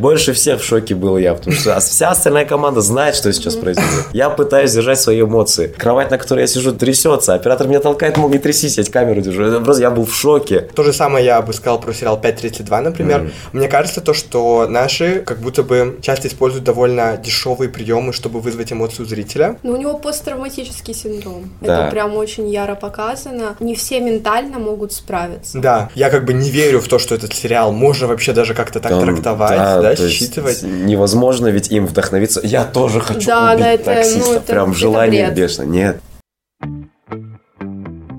[0.00, 4.06] Больше всех в шоке был я, потому что вся остальная команда знает, что сейчас происходит.
[4.12, 5.68] Я пытаюсь держать свои эмоции.
[5.68, 7.32] Кровать, на которой я сижу, трясется.
[7.32, 9.60] Оператор меня толкает, мол, не трясись, я камеру держу.
[9.60, 10.62] Просто я был в шоке.
[10.74, 13.20] То же самое я бы сказал про сериал 5.32, например.
[13.20, 13.30] Mm.
[13.52, 18.72] Мне кажется, то, что наши как будто бы часто используют довольно дешевые приемы, чтобы вызвать
[18.72, 19.58] эмоцию зрителя.
[19.62, 21.50] Но у него посттравматический синдром.
[21.60, 21.82] Да.
[21.82, 23.54] Это прям очень яро показано.
[23.60, 25.60] Не все ментально могут справиться.
[25.60, 28.80] Да, я как бы не верю в то, что этот сериал можно вообще даже как-то
[28.80, 29.83] так Там, трактовать.
[29.83, 30.62] Да, да, то считывать.
[30.62, 32.40] Невозможно ведь им вдохновиться.
[32.42, 34.18] Я тоже хочу да, убить да, это, таксиста.
[34.26, 35.64] Ну, это, Прям желание бешено.
[35.64, 35.98] Нет.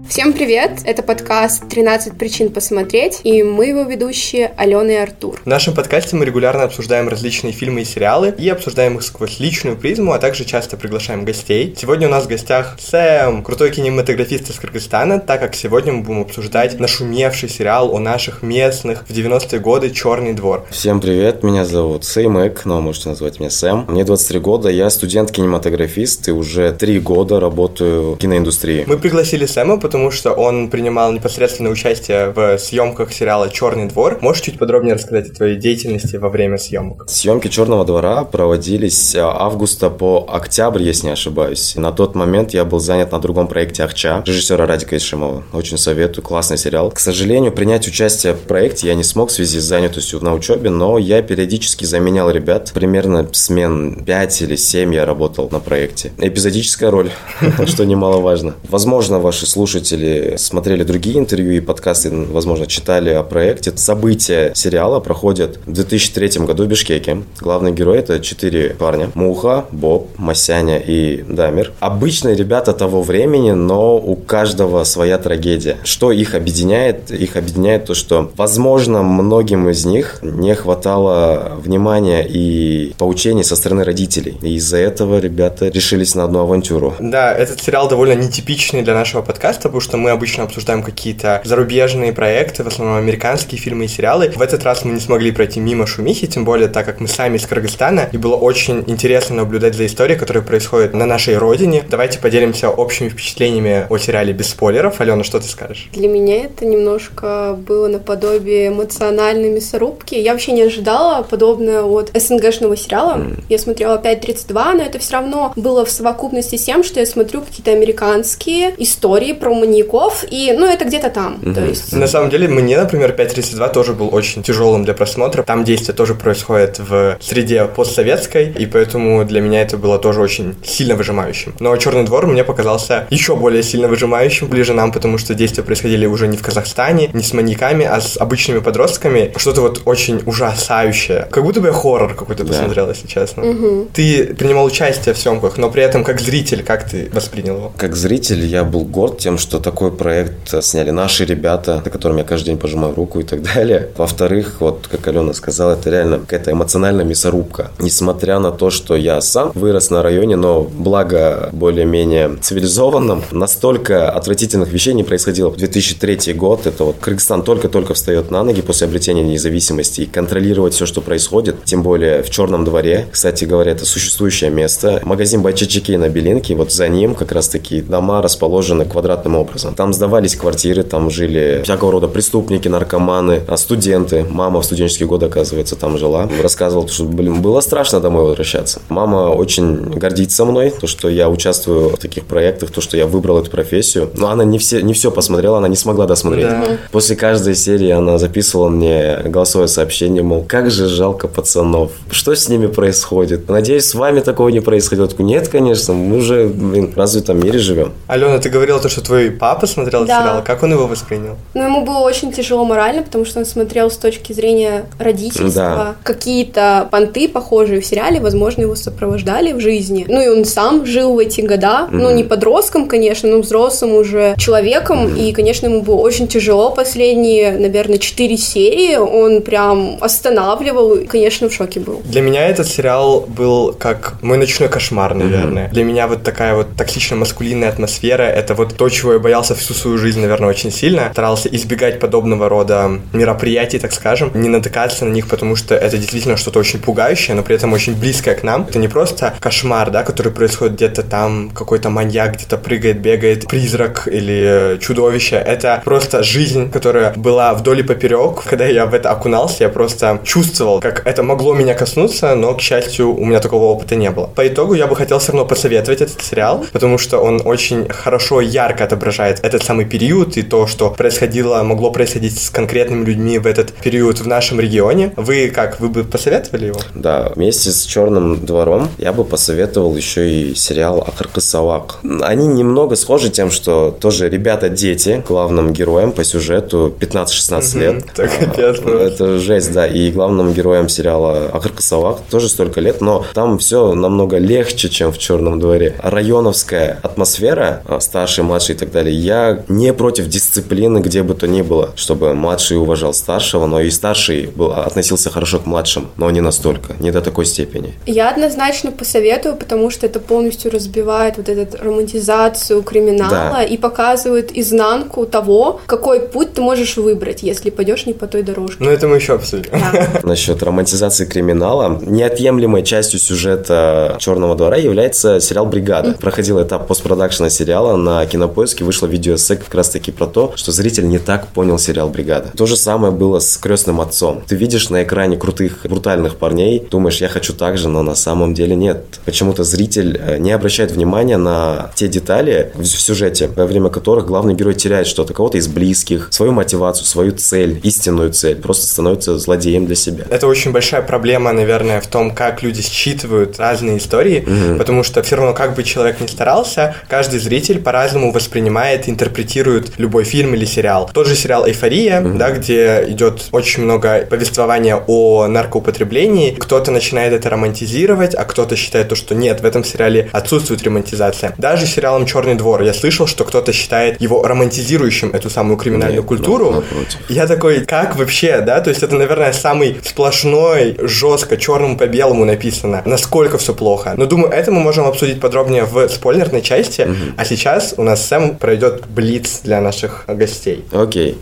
[0.08, 0.82] Всем привет!
[0.86, 5.42] Это подкаст «13 причин посмотреть» и мы его ведущие Алена и Артур.
[5.44, 9.76] В нашем подкасте мы регулярно обсуждаем различные фильмы и сериалы и обсуждаем их сквозь личную
[9.76, 11.74] призму, а также часто приглашаем гостей.
[11.76, 16.22] Сегодня у нас в гостях Сэм, крутой кинематографист из Кыргызстана, так как сегодня мы будем
[16.22, 20.66] обсуждать нашумевший сериал о наших местных в 90-е годы «Черный двор».
[20.70, 23.86] Всем привет, меня зовут Сэм Эк, но можете назвать меня Сэм.
[23.88, 28.84] Мне 23 года, я студент-кинематографист и уже три года работаю в киноиндустрии.
[28.86, 34.18] Мы пригласили Сэма, потому потому что он принимал непосредственное участие в съемках сериала Черный двор.
[34.20, 37.10] Можешь чуть подробнее рассказать о твоей деятельности во время съемок?
[37.10, 41.76] Съемки Черного двора проводились августа по октябрь, если не ошибаюсь.
[41.78, 45.44] На тот момент я был занят на другом проекте Ахча режиссера Радика Ишимова.
[45.54, 46.92] Очень советую, классный сериал.
[46.92, 50.72] К сожалению, принять участие в проекте я не смог в связи с занятостью на учебе,
[50.72, 52.72] но я периодически заменял ребят.
[52.74, 56.12] Примерно смен 5 или 7 я работал на проекте.
[56.18, 57.12] Эпизодическая роль,
[57.66, 58.56] что немаловажно.
[58.68, 63.72] Возможно, ваши слушатели слушатели смотрели другие интервью и подкасты, возможно, читали о проекте.
[63.76, 67.24] События сериала проходят в 2003 году в Бишкеке.
[67.40, 69.12] Главный герой это четыре парня.
[69.14, 71.72] Муха, Боб, Масяня и Дамир.
[71.80, 75.78] Обычные ребята того времени, но у каждого своя трагедия.
[75.84, 77.12] Что их объединяет?
[77.12, 83.84] Их объединяет то, что, возможно, многим из них не хватало внимания и поучений со стороны
[83.84, 84.38] родителей.
[84.42, 86.96] И из-за этого ребята решились на одну авантюру.
[87.00, 92.14] Да, этот сериал довольно нетипичный для нашего подкаста, потому что мы обычно обсуждаем какие-то зарубежные
[92.14, 94.32] проекты, в основном американские фильмы и сериалы.
[94.34, 97.36] В этот раз мы не смогли пройти мимо шумихи, тем более так как мы сами
[97.36, 101.84] из Кыргызстана, и было очень интересно наблюдать за историей, которая происходит на нашей родине.
[101.90, 105.02] Давайте поделимся общими впечатлениями о сериале без спойлеров.
[105.02, 105.90] Алена, что ты скажешь?
[105.92, 110.16] Для меня это немножко было наподобие эмоциональной мясорубки.
[110.16, 113.18] Я вообще не ожидала подобное от СНГшного сериала.
[113.18, 113.44] Mm.
[113.50, 117.42] Я смотрела 5.32, но это все равно было в совокупности с тем, что я смотрю
[117.42, 121.54] какие-то американские истории про маньяков, и, ну, это где-то там, угу.
[121.54, 121.94] то есть...
[121.94, 125.44] На самом деле, мне, например, 5.32 тоже был очень тяжелым для просмотра.
[125.44, 130.56] Там действие тоже происходит в среде постсоветской, и поэтому для меня это было тоже очень
[130.64, 131.54] сильно выжимающим.
[131.60, 136.06] Но «Черный двор» мне показался еще более сильно выжимающим, ближе нам, потому что действия происходили
[136.06, 139.34] уже не в Казахстане, не с маньяками, а с обычными подростками.
[139.36, 141.28] Что-то вот очень ужасающее.
[141.32, 142.54] Как будто бы я хоррор какой-то да.
[142.54, 143.44] посмотрел, если честно.
[143.44, 143.88] Угу.
[143.94, 147.74] Ты принимал участие в съемках, но при этом как зритель, как ты воспринял его?
[147.78, 152.26] Как зритель я был горд тем, что что такой проект сняли наши ребята, которым я
[152.26, 153.90] каждый день пожимаю руку и так далее.
[153.96, 157.72] Во-вторых, вот как Алена сказала, это реально какая-то эмоциональная мясорубка.
[157.80, 164.74] Несмотря на то, что я сам вырос на районе, но благо более-менее цивилизованном, настолько отвратительных
[164.74, 165.56] вещей не происходило.
[165.56, 170.86] 2003 год, это вот Кыргызстан только-только встает на ноги после обретения независимости и контролировать все,
[170.86, 173.08] что происходит, тем более в Черном дворе.
[173.10, 175.00] Кстати говоря, это существующее место.
[175.06, 179.45] Магазин Байчачики на Белинке, вот за ним как раз таки дома расположены квадратным образом.
[179.76, 184.26] Там сдавались квартиры, там жили всякого рода преступники, наркоманы, а студенты.
[184.30, 186.30] Мама в студенческие годы, оказывается, там жила.
[186.42, 188.82] Рассказывала, что, блин, было страшно домой возвращаться.
[188.90, 193.40] Мама очень гордится мной, то, что я участвую в таких проектах, то, что я выбрал
[193.40, 194.10] эту профессию.
[194.16, 196.48] Но она не все, не все посмотрела, она не смогла досмотреть.
[196.48, 196.78] Да.
[196.92, 202.50] После каждой серии она записывала мне голосовое сообщение, мол, как же жалко пацанов, что с
[202.50, 203.50] ними происходит.
[203.50, 205.10] Надеюсь, с вами такого не происходило.
[205.20, 207.94] Нет, конечно, мы уже, блин, в развитом мире живем.
[208.08, 210.22] Алена, ты говорила то, что твой папа смотрел да.
[210.22, 211.36] сериал, как он его воспринял?
[211.54, 215.50] Ну, ему было очень тяжело морально, потому что он смотрел с точки зрения родительства.
[215.50, 215.96] Да.
[216.04, 220.06] Какие-то понты, похожие в сериале, возможно, его сопровождали в жизни.
[220.08, 221.88] Ну, и он сам жил в эти года.
[221.90, 221.90] Mm-hmm.
[221.92, 225.08] Ну, не подростком, конечно, но взрослым уже человеком.
[225.08, 225.30] Mm-hmm.
[225.30, 226.72] И, конечно, ему было очень тяжело.
[226.72, 230.96] Последние, наверное, четыре серии он прям останавливал.
[230.96, 232.02] И, конечно, в шоке был.
[232.06, 235.68] Для меня этот сериал был как мой ночной кошмар, наверное.
[235.68, 235.74] Mm-hmm.
[235.74, 239.98] Для меня вот такая вот токсично-маскулинная атмосфера— это вот то, чего я боялся всю свою
[239.98, 241.10] жизнь, наверное, очень сильно.
[241.12, 246.38] Старался избегать подобного рода мероприятий, так скажем, не натыкаться на них, потому что это действительно
[246.38, 248.68] что-то очень пугающее, но при этом очень близкое к нам.
[248.70, 254.08] Это не просто кошмар, да, который происходит где-то там, какой-то маньяк где-то прыгает, бегает, призрак
[254.08, 255.38] или чудовище.
[255.38, 258.44] Это просто жизнь, которая была вдоль и поперек.
[258.44, 262.62] Когда я в это окунался, я просто чувствовал, как это могло меня коснуться, но, к
[262.62, 264.28] счастью, у меня такого опыта не было.
[264.28, 268.40] По итогу я бы хотел все равно посоветовать этот сериал, потому что он очень хорошо,
[268.40, 273.48] ярко отображает этот самый период и то, что происходило, могло происходить с конкретными людьми в
[273.48, 275.14] этот период в нашем регионе.
[275.16, 276.80] Вы как, вы бы посоветовали его?
[276.94, 282.00] Да, вместе с «Черным двором» я бы посоветовал еще и сериал «Ахаркы Савак».
[282.22, 288.06] Они немного схожи тем, что тоже ребята-дети, главным героем по сюжету 15-16 лет.
[288.16, 289.88] Так, капец, Это жесть, да.
[289.88, 295.12] И главным героем сериала «Ахаркы Савак» тоже столько лет, но там все намного легче, чем
[295.12, 295.96] в «Черном дворе».
[296.02, 301.48] Районовская атмосфера, а, старший, младший и так далее, я не против дисциплины, где бы то
[301.48, 306.32] ни было, чтобы младший уважал старшего, но и старший был, относился хорошо к младшим, но
[306.32, 307.94] не настолько, не до такой степени.
[308.06, 313.64] Я однозначно посоветую, потому что это полностью разбивает вот эту романтизацию криминала да.
[313.64, 318.78] и показывает изнанку того, какой путь ты можешь выбрать, если пойдешь не по той дорожке.
[318.80, 319.72] Ну, это мы еще обсудим.
[319.72, 320.08] Да.
[320.24, 322.00] Насчет романтизации криминала.
[322.02, 326.12] Неотъемлемой частью сюжета «Черного двора» является сериал «Бригада».
[326.12, 326.20] Mm.
[326.20, 331.20] Проходил этап постпродакшена сериала на Кинопоиске, вышла видеоэссе как раз-таки про то, что зритель не
[331.20, 332.52] так понял сериал «Бригада».
[332.56, 334.44] То же самое было с «Крестным отцом».
[334.48, 338.54] Ты видишь на экране крутых, брутальных парней, думаешь, я хочу так же, но на самом
[338.54, 339.20] деле нет.
[339.26, 344.54] Почему-то зритель э, не обращает внимания на те детали в сюжете, во время которых главный
[344.54, 349.86] герой теряет что-то, кого-то из близких, свою мотивацию, свою цель, истинную цель, просто становится злодеем
[349.86, 350.26] для себя.
[350.30, 354.78] Это очень большая проблема, наверное, в том, как люди считывают разные истории, угу.
[354.78, 360.24] потому что все равно, как бы человек ни старался, каждый зритель по-разному воспринимает, интерпретирует любой
[360.24, 361.10] фильм или сериал.
[361.14, 362.38] Тот же сериал «Эйфория», угу.
[362.38, 369.10] да, где идет очень много повествования о наркоупотреблении, кто-то начинает это романтизировать, а кто-то считает
[369.10, 371.54] то, что нет, в этом сериале отсутствует романтизация.
[371.58, 376.28] Даже сериалом «Черный двор» я слышал, что кто-то считает его романтизирующим эту самую криминальную нет,
[376.28, 376.72] культуру.
[376.72, 377.20] Напротив.
[377.30, 378.82] Я такой, как вообще, да?
[378.82, 384.14] То есть это, наверное, самый сплошной, жестко, черному по белому написано, насколько все плохо.
[384.18, 387.02] Но думаю, это мы можем обсудить подробнее в спойлерной части.
[387.02, 387.16] Угу.
[387.38, 390.84] А сейчас у нас Сэм пройдет блиц для наших гостей.
[390.92, 391.38] Окей.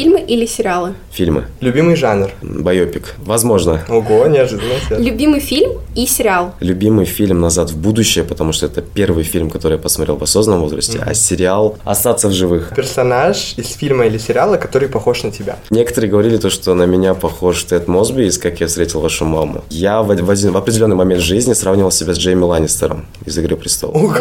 [0.00, 0.94] Фильмы или сериалы?
[1.12, 1.44] Фильмы.
[1.60, 2.30] Любимый жанр?
[2.40, 3.16] Байопик.
[3.18, 3.84] Возможно.
[3.86, 4.72] Ого, неожиданно.
[4.98, 6.54] Любимый фильм и сериал?
[6.60, 10.62] Любимый фильм «Назад в будущее», потому что это первый фильм, который я посмотрел в осознанном
[10.62, 11.10] возрасте, mm-hmm.
[11.10, 12.72] а сериал «Остаться в живых».
[12.74, 15.56] Персонаж из фильма или сериала, который похож на тебя?
[15.68, 19.64] Некоторые говорили то, что на меня похож Тед Мосби из «Как я встретил вашу маму».
[19.68, 23.56] Я в, в, один, в определенный момент жизни сравнивал себя с Джейми Ланнистером из «Игры
[23.56, 24.18] престолов».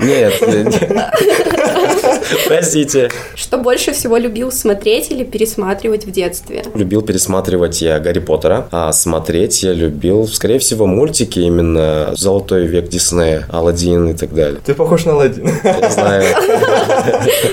[0.00, 0.34] Нет,
[2.48, 3.10] простите.
[3.34, 6.64] Что больше всего любил смотреть или пересматривать в детстве?
[6.74, 12.88] Любил пересматривать я Гарри Поттера, а смотреть я любил, скорее всего, мультики именно «Золотой век
[12.88, 14.60] Диснея», «Аладдин» и так далее.
[14.64, 15.50] Ты похож на Аладдин.
[15.64, 16.24] Я знаю.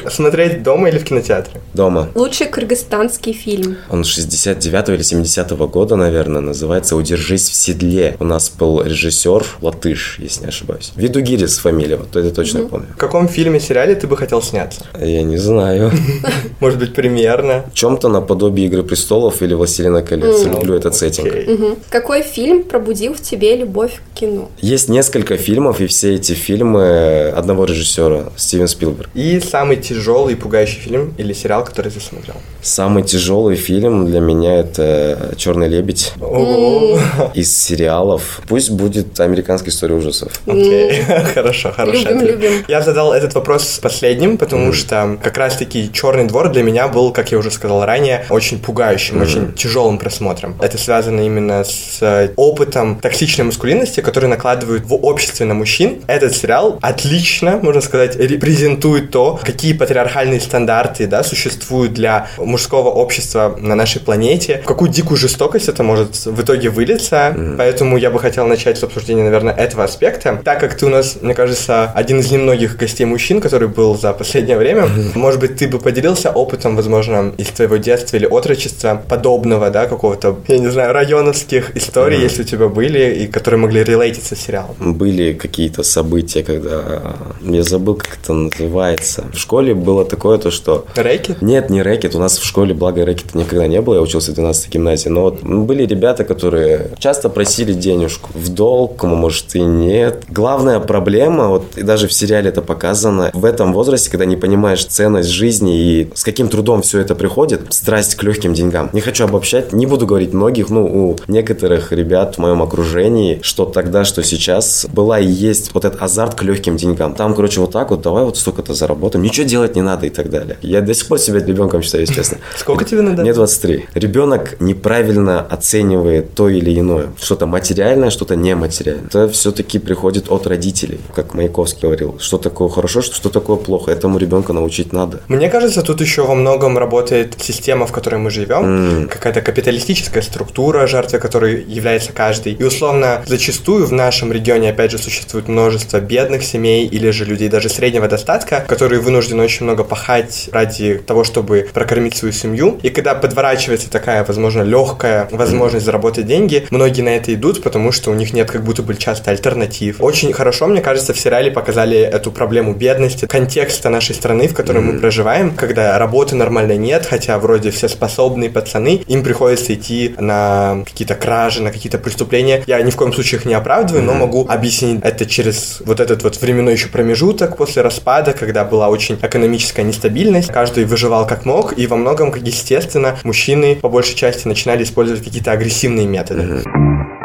[0.10, 1.62] Смотреть дома или в кинотеатре?
[1.74, 2.10] Дома.
[2.16, 3.78] Лучший кыргызстанский фильм?
[3.90, 8.16] Он 69 или 70 -го года, наверное, называется «Удержись в седле».
[8.20, 10.92] У нас был режиссер Латыш, если не ошибаюсь.
[10.96, 12.70] Видугирис фамилия, вот это точно угу.
[12.70, 12.88] помню.
[12.94, 14.85] В каком фильме, сериале ты бы хотел сняться?
[15.00, 15.92] Я не знаю.
[16.60, 17.66] Может быть, примерно?
[17.72, 20.44] В чем-то наподобие «Игры престолов» или «Властелина колец».
[20.44, 20.54] Mm.
[20.54, 21.34] Люблю этот сеттинг.
[21.48, 21.78] Угу.
[21.90, 24.50] Какой фильм пробудил в тебе любовь к кино?
[24.62, 29.10] Есть несколько фильмов, и все эти фильмы одного режиссера, Стивен Спилберг.
[29.14, 32.36] И самый тяжелый и пугающий фильм или сериал, который ты смотрел?
[32.62, 36.14] Самый тяжелый фильм для меня это «Черный лебедь».
[36.20, 37.00] Ого!
[37.34, 38.42] Из сериалов.
[38.48, 40.32] Пусть будет «Американская история ужасов».
[40.46, 41.02] Окей,
[41.34, 42.10] хорошо, хорошо.
[42.10, 42.66] Любим, любим.
[42.68, 47.32] Я задал этот вопрос последним, потому что как раз-таки «Черный двор» для меня был, как
[47.32, 50.56] я уже сказал ранее, очень пугающим, очень тяжелым просмотром.
[50.62, 56.02] Это связано именно с э, опытом токсичной маскулинности, который накладывают в обществе на мужчин.
[56.08, 63.56] Этот сериал отлично, можно сказать, репрезентует то, какие патриархальные стандарты да, существуют для мужского общества
[63.60, 67.34] на нашей планете, в какую дикую жестокость это может в итоге вылиться.
[67.36, 67.56] Mm.
[67.58, 70.42] Поэтому я бы хотел начать с обсуждения, наверное, этого аспекта.
[70.44, 74.14] Так как ты у нас, мне кажется, один из немногих гостей мужчин, который был за
[74.14, 75.18] последнее время, mm.
[75.18, 80.38] может быть, ты бы поделился опытом, возможно, из твоего детства или отрочества подобного, да, какого-то,
[80.48, 82.24] я не знаю, районовских историй, mm-hmm.
[82.24, 84.76] если у тебя были, и которые могли релейтиться с сериалом?
[84.80, 87.16] Были какие-то события, когда...
[87.42, 89.26] Я забыл, как это называется.
[89.34, 90.86] В школе было такое то, что...
[90.96, 91.42] Рэкет?
[91.42, 92.16] Нет, не рэкет.
[92.16, 93.96] У нас в школе, благо, рэкета никогда не было.
[93.96, 95.10] Я учился в 12 гимназии.
[95.10, 98.30] Но вот были ребята, которые часто просили денежку.
[98.34, 100.24] В долг, может, и нет.
[100.30, 104.55] Главная проблема, вот и даже в сериале это показано, в этом возрасте, когда не понимаешь
[104.86, 108.90] ценность жизни и с каким трудом все это приходит, страсть к легким деньгам.
[108.94, 113.66] Не хочу обобщать, не буду говорить многих, ну, у некоторых ребят в моем окружении, что
[113.66, 117.14] тогда, что сейчас, была и есть вот этот азарт к легким деньгам.
[117.16, 120.30] Там, короче, вот так вот, давай вот столько-то заработаем, ничего делать не надо и так
[120.30, 120.58] далее.
[120.62, 122.42] Я до сих пор себя ребенком считаю, естественно.
[122.58, 123.22] Сколько тебе надо?
[123.22, 123.86] Мне 23.
[123.94, 127.08] Ребенок неправильно оценивает то или иное.
[127.20, 129.08] Что-то материальное, что-то нематериальное.
[129.08, 132.16] Это все-таки приходит от родителей, как Маяковский говорил.
[132.20, 133.92] Что такое хорошо, что такое плохо.
[133.92, 135.20] Этому ребенка научить надо.
[135.28, 138.64] Мне кажется, тут еще во многом работает система, в которой мы живем.
[138.64, 139.08] Mm.
[139.08, 142.54] Какая-то капиталистическая структура, жертвой которой является каждый.
[142.54, 147.50] И условно, зачастую в нашем регионе, опять же, существует множество бедных семей или же людей
[147.50, 152.80] даже среднего достатка, которые вынуждены очень много пахать ради того, чтобы прокормить свою семью.
[152.84, 158.12] И когда подворачивается такая, возможно, легкая возможность заработать деньги, многие на это идут, потому что
[158.12, 159.98] у них нет как будто бы часто альтернатив.
[160.00, 164.80] Очень хорошо, мне кажется, в сериале показали эту проблему бедности, контекста нашей страны, в которой
[164.80, 164.94] mm-hmm.
[164.94, 170.84] мы проживаем, когда работы нормальной нет, хотя вроде все способные пацаны, им приходится идти на
[170.86, 172.64] какие-то кражи, на какие-то преступления.
[172.68, 174.08] Я ни в коем случае их не оправдываю, mm-hmm.
[174.08, 178.90] но могу объяснить это через вот этот вот временной еще промежуток после распада, когда была
[178.90, 180.52] очень экономическая нестабильность.
[180.52, 185.52] Каждый выживал как мог, и во многом, естественно, мужчины по большей части начинали использовать какие-то
[185.52, 186.42] агрессивные методы.
[186.42, 187.25] Mm-hmm.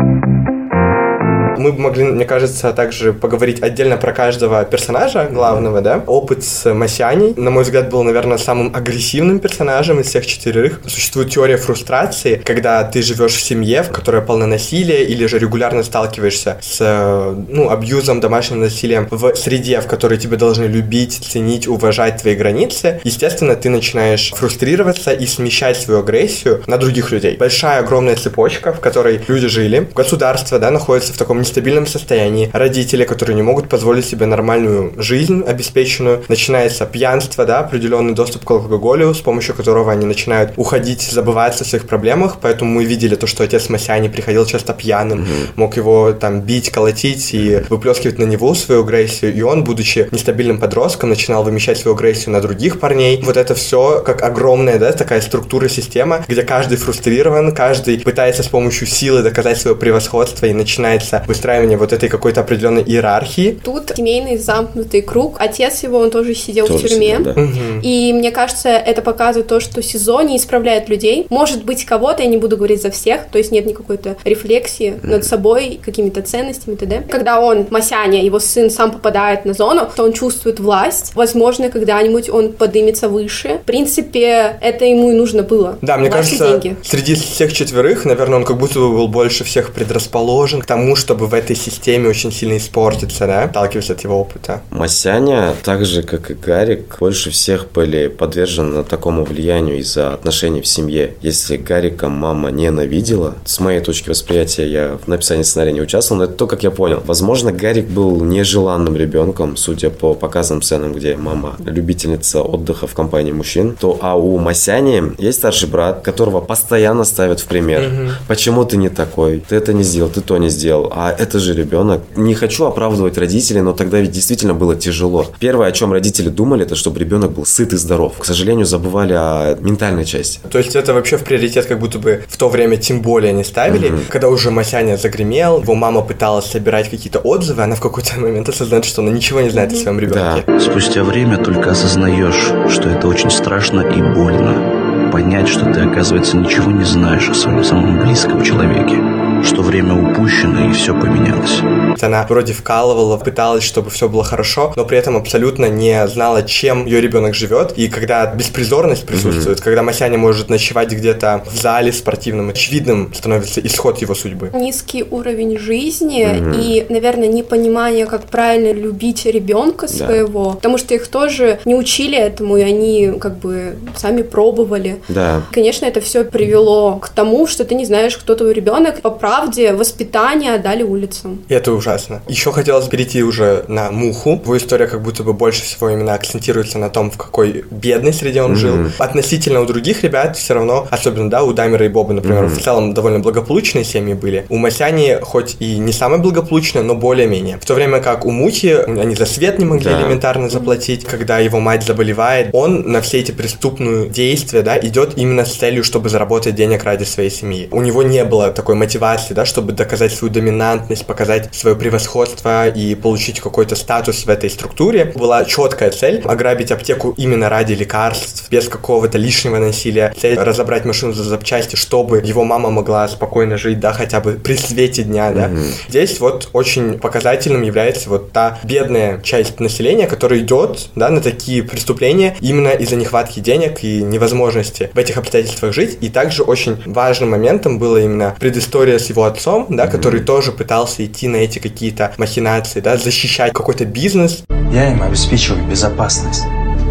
[1.60, 6.02] Мы бы могли, мне кажется, также поговорить отдельно про каждого персонажа главного, да.
[6.06, 10.80] Опыт с Масяней, на мой взгляд, был, наверное, самым агрессивным персонажем из всех четверых.
[10.86, 15.82] Существует теория фрустрации, когда ты живешь в семье, в которой полно насилия, или же регулярно
[15.82, 22.22] сталкиваешься с, ну, абьюзом, домашним насилием в среде, в которой тебя должны любить, ценить, уважать
[22.22, 23.02] твои границы.
[23.04, 27.36] Естественно, ты начинаешь фрустрироваться и смещать свою агрессию на других людей.
[27.36, 29.86] Большая, огромная цепочка, в которой люди жили.
[29.94, 35.42] Государство, да, находится в таком нестабильном состоянии, родители, которые не могут позволить себе нормальную жизнь
[35.46, 41.60] обеспеченную, начинается пьянство, да, определенный доступ к алкоголю, с помощью которого они начинают уходить, забывать
[41.60, 45.50] о своих проблемах, поэтому мы видели то, что отец Масяни приходил часто пьяным, mm-hmm.
[45.56, 50.60] мог его там бить, колотить и выплескивать на него свою агрессию, и он, будучи нестабильным
[50.60, 53.20] подростком, начинал вымещать свою агрессию на других парней.
[53.24, 58.48] Вот это все как огромная, да, такая структура, система, где каждый фрустрирован, каждый пытается с
[58.48, 63.58] помощью силы доказать свое превосходство и начинается выстраивание вот этой какой-то определенной иерархии.
[63.64, 65.36] Тут семейный замкнутый круг.
[65.38, 67.16] Отец его, он тоже сидел тоже в тюрьме.
[67.16, 67.42] Сидел, да.
[67.82, 71.26] И мне кажется, это показывает то, что СИЗО не исправляет людей.
[71.30, 75.06] Может быть, кого-то, я не буду говорить за всех, то есть нет никакой-то рефлексии mm.
[75.06, 77.04] над собой, какими-то ценностями т.д.
[77.10, 81.12] Когда он, Масяня, его сын, сам попадает на зону, то он чувствует власть.
[81.14, 83.60] Возможно, когда-нибудь он поднимется выше.
[83.62, 85.78] В принципе, это ему и нужно было.
[85.80, 86.76] Да, мне кажется, деньги.
[86.82, 91.29] среди всех четверых, наверное, он как будто бы был больше всех предрасположен к тому, чтобы
[91.30, 94.62] в этой системе очень сильно испортиться, да, отталкиваясь от его опыта.
[94.70, 100.66] Масяня, так же, как и Гарик, больше всех были подвержены такому влиянию из-за отношений в
[100.66, 101.14] семье.
[101.22, 106.24] Если Гарика мама ненавидела, с моей точки восприятия, я в написании сценария не участвовал, но
[106.24, 107.02] это то, как я понял.
[107.04, 113.32] Возможно, Гарик был нежеланным ребенком, судя по показанным сценам, где мама любительница отдыха в компании
[113.32, 117.82] мужчин, то а у Масяни есть старший брат, которого постоянно ставят в пример.
[117.82, 118.10] Угу.
[118.28, 119.42] Почему ты не такой?
[119.48, 120.92] Ты это не сделал, ты то не сделал.
[120.94, 122.00] А это же ребенок.
[122.16, 125.26] Не хочу оправдывать родителей, но тогда ведь действительно было тяжело.
[125.38, 128.14] Первое, о чем родители думали, это чтобы ребенок был сыт и здоров.
[128.18, 130.40] К сожалению, забывали о ментальной части.
[130.50, 133.44] То есть это вообще в приоритет как будто бы в то время тем более не
[133.44, 133.90] ставили.
[133.90, 134.08] Mm-hmm.
[134.08, 138.84] Когда уже Масяня загремел, его мама пыталась собирать какие-то отзывы, она в какой-то момент осознает,
[138.86, 139.76] что она ничего не знает mm-hmm.
[139.76, 140.44] о своем ребенке.
[140.46, 140.60] Да.
[140.60, 145.10] Спустя время только осознаешь, что это очень страшно и больно.
[145.12, 150.70] Понять, что ты, оказывается, ничего не знаешь о своем самом близком человеке что время упущено
[150.70, 151.60] и все поменялось.
[152.02, 156.86] Она вроде вкалывала, пыталась, чтобы все было хорошо, но при этом абсолютно не знала, чем
[156.86, 157.72] ее ребенок живет.
[157.76, 159.62] И когда беспризорность присутствует, mm-hmm.
[159.62, 164.50] когда Масяня может ночевать где-то в зале спортивном, очевидным становится исход его судьбы.
[164.54, 166.62] Низкий уровень жизни mm-hmm.
[166.62, 170.54] и, наверное, непонимание, как правильно любить ребенка своего, да.
[170.56, 175.00] потому что их тоже не учили этому, и они как бы сами пробовали.
[175.08, 175.42] Да.
[175.52, 179.74] Конечно, это все привело к тому, что ты не знаешь, кто твой ребенок по правде
[179.74, 181.44] воспитание отдали улицам.
[181.48, 182.20] И это ужасно.
[182.26, 184.40] Еще хотелось перейти уже на Муху.
[184.42, 188.42] Его история как будто бы больше всего именно акцентируется на том, в какой бедной среде
[188.42, 188.56] он mm-hmm.
[188.56, 188.76] жил.
[188.98, 192.58] Относительно у других ребят все равно, особенно, да, у Дамера и Боба, например, mm-hmm.
[192.58, 194.46] в целом довольно благополучные семьи были.
[194.48, 197.58] У Масяни хоть и не самые благополучные, но более-менее.
[197.58, 200.00] В то время как у Мухи они за свет не могли да.
[200.00, 205.44] элементарно заплатить, когда его мать заболевает, он на все эти преступные действия, да, идет именно
[205.44, 207.68] с целью, чтобы заработать денег ради своей семьи.
[207.70, 212.94] У него не было такой мотивации, да, чтобы доказать свою доминантность, показать свое превосходство и
[212.94, 215.12] получить какой-то статус в этой структуре.
[215.16, 221.12] Была четкая цель ограбить аптеку именно ради лекарств, без какого-то лишнего насилия, цель разобрать машину
[221.12, 225.48] за запчасти, чтобы его мама могла спокойно жить, да, хотя бы при свете дня, да.
[225.48, 225.72] Mm-hmm.
[225.88, 231.62] Здесь вот очень показательным является вот та бедная часть населения, которая идет, да, на такие
[231.62, 235.98] преступления именно из-за нехватки денег и невозможности в этих обстоятельствах жить.
[236.00, 239.90] И также очень важным моментом было именно предыстория с его отцом, да, mm-hmm.
[239.90, 244.44] который тоже пытался идти на эти какие-то махинации, да, защищать какой-то бизнес.
[244.72, 246.44] Я им обеспечиваю безопасность.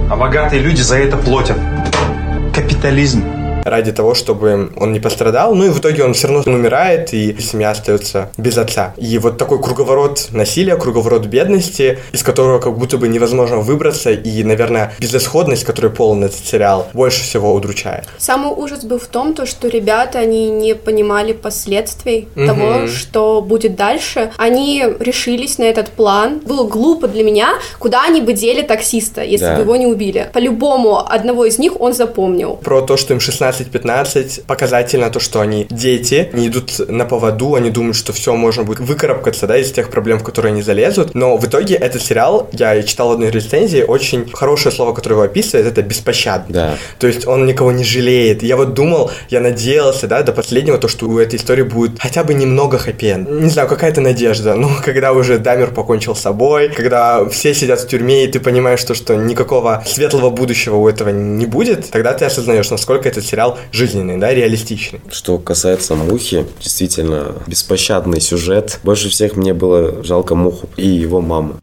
[0.10, 1.58] А богатые люди за это платят.
[2.54, 3.39] Капитализм
[3.70, 5.56] ради того, чтобы он не пострадал.
[5.56, 8.94] Ну и в итоге он все равно умирает, и семья остается без отца.
[8.98, 14.44] И вот такой круговорот насилия, круговорот бедности, из которого как будто бы невозможно выбраться, и,
[14.44, 18.06] наверное, безысходность, которой полон этот сериал, больше всего удручает.
[18.18, 22.46] Самый ужас был в том, то, что ребята, они не понимали последствий угу.
[22.46, 24.32] того, что будет дальше.
[24.38, 26.40] Они решились на этот план.
[26.40, 29.56] Было глупо для меня, куда они бы дели таксиста, если да.
[29.56, 30.30] бы его не убили.
[30.34, 32.56] По-любому, одного из них он запомнил.
[32.56, 37.56] Про то, что им 16 12-15 показательно то, что они дети, не идут на поводу,
[37.56, 41.16] они думают, что все можно будет выкарабкаться, да, из тех проблем, в которые они залезут.
[41.16, 45.68] Но в итоге этот сериал, я читал одну рецензии, очень хорошее слово, которое его описывает,
[45.68, 46.54] это беспощадный.
[46.54, 46.76] Да.
[47.00, 48.44] То есть он никого не жалеет.
[48.44, 52.24] Я вот думал, я надеялся, да, до последнего, то, что у этой истории будет хотя
[52.24, 54.56] бы немного хэппи Не знаю, какая-то надежда.
[54.56, 58.80] Но когда уже Дамер покончил с собой, когда все сидят в тюрьме, и ты понимаешь,
[58.80, 63.39] что, что никакого светлого будущего у этого не будет, тогда ты осознаешь, насколько этот сериал
[63.40, 65.00] сериал жизненный, да, реалистичный.
[65.10, 68.80] Что касается Мухи, действительно, беспощадный сюжет.
[68.84, 71.54] Больше всех мне было жалко Муху и его маму.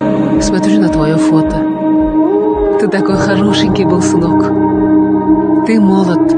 [0.41, 2.79] Смотрю на твое фото.
[2.81, 5.67] Ты такой хорошенький был, сынок.
[5.67, 6.33] Ты молод,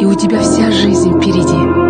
[0.00, 1.83] и у тебя вся жизнь впереди.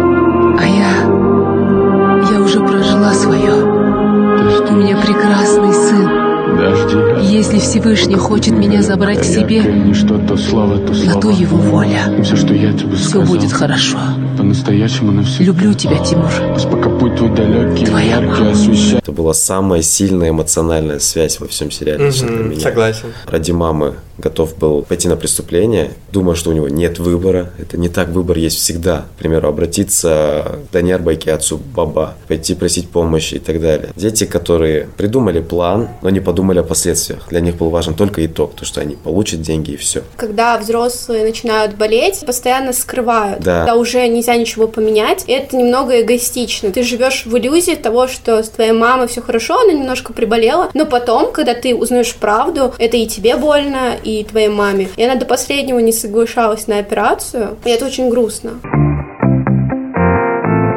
[7.65, 9.63] Всевышний хочет меня забрать к себе,
[9.95, 11.15] что, то слава, то слава.
[11.15, 12.15] на то его воля.
[12.23, 13.97] Все, что я тебе все сказал, будет хорошо.
[14.37, 15.45] По-настоящему на все.
[15.45, 16.31] Люблю тебя, Тимур.
[16.71, 18.53] Пока путь твой далекий, Твоя мама.
[18.99, 22.11] Это была самая сильная эмоциональная связь во всем сериале.
[22.11, 22.61] Для меня.
[22.61, 23.07] Согласен.
[23.27, 27.51] Ради мамы готов был пойти на преступление, думая, что у него нет выбора.
[27.59, 29.07] Это не так, выбор есть всегда.
[29.17, 33.91] К примеру, обратиться к Даниар Байке, отцу Баба, пойти просить помощи и так далее.
[33.97, 37.27] Дети, которые придумали план, но не подумали о последствиях.
[37.31, 40.03] Для них был важен только итог, то, что они получат деньги и все.
[40.17, 43.41] Когда взрослые начинают болеть, постоянно скрывают.
[43.43, 43.61] Да.
[43.61, 46.71] Когда уже нельзя ничего поменять, это немного эгоистично.
[46.71, 50.87] Ты живешь в иллюзии того, что с твоей мамой все хорошо, она немножко приболела, но
[50.87, 54.89] потом, когда ты узнаешь правду, это и тебе больно, и твоей маме.
[54.97, 58.61] И она до последнего не соглашалась на операцию, и это очень грустно.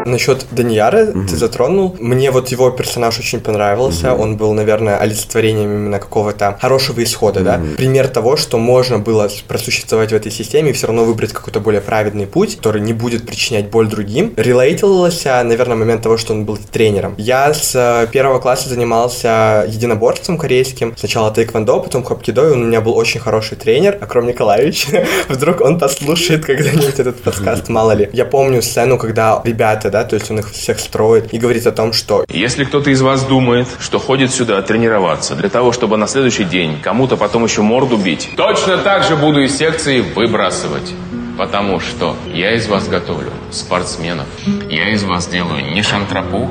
[0.08, 1.28] Насчет Данияра mm-hmm.
[1.28, 1.96] ты затронул.
[2.00, 4.08] Мне вот его персонаж очень понравился.
[4.08, 4.22] Mm-hmm.
[4.22, 7.44] Он был, наверное, олицетворением именно какого-то хорошего исхода, mm-hmm.
[7.44, 7.76] да.
[7.78, 11.82] Пример того, что можно было просуществовать в этой системе и все равно выбрать какой-то более
[11.82, 14.34] праведный путь, который не будет причинять боль другим.
[14.38, 17.16] Релейтился, наверное, момент того, что он был тренером.
[17.18, 20.94] Я с э, первого класса занимался единоборством корейским.
[20.98, 24.88] Сначала тэквондо, потом хапкидо, и он у меня был очень хороший тренер, Акром Николаевич.
[25.30, 28.10] Вдруг он послушает когда-нибудь этот подкаст, мало ли.
[28.14, 31.72] Я помню сцену, когда ребята, да, то есть он их всех строит и говорит о
[31.72, 32.26] том, что...
[32.30, 36.80] Если кто-то из вас думает, что ходит сюда тренироваться для того, чтобы на следующий день
[36.82, 40.94] кому-то потом еще морду бить, точно так же буду из секции выбрасывать.
[41.38, 44.28] Потому что я из вас готовлю спортсменов.
[44.70, 46.50] Я из вас делаю не шантрапу,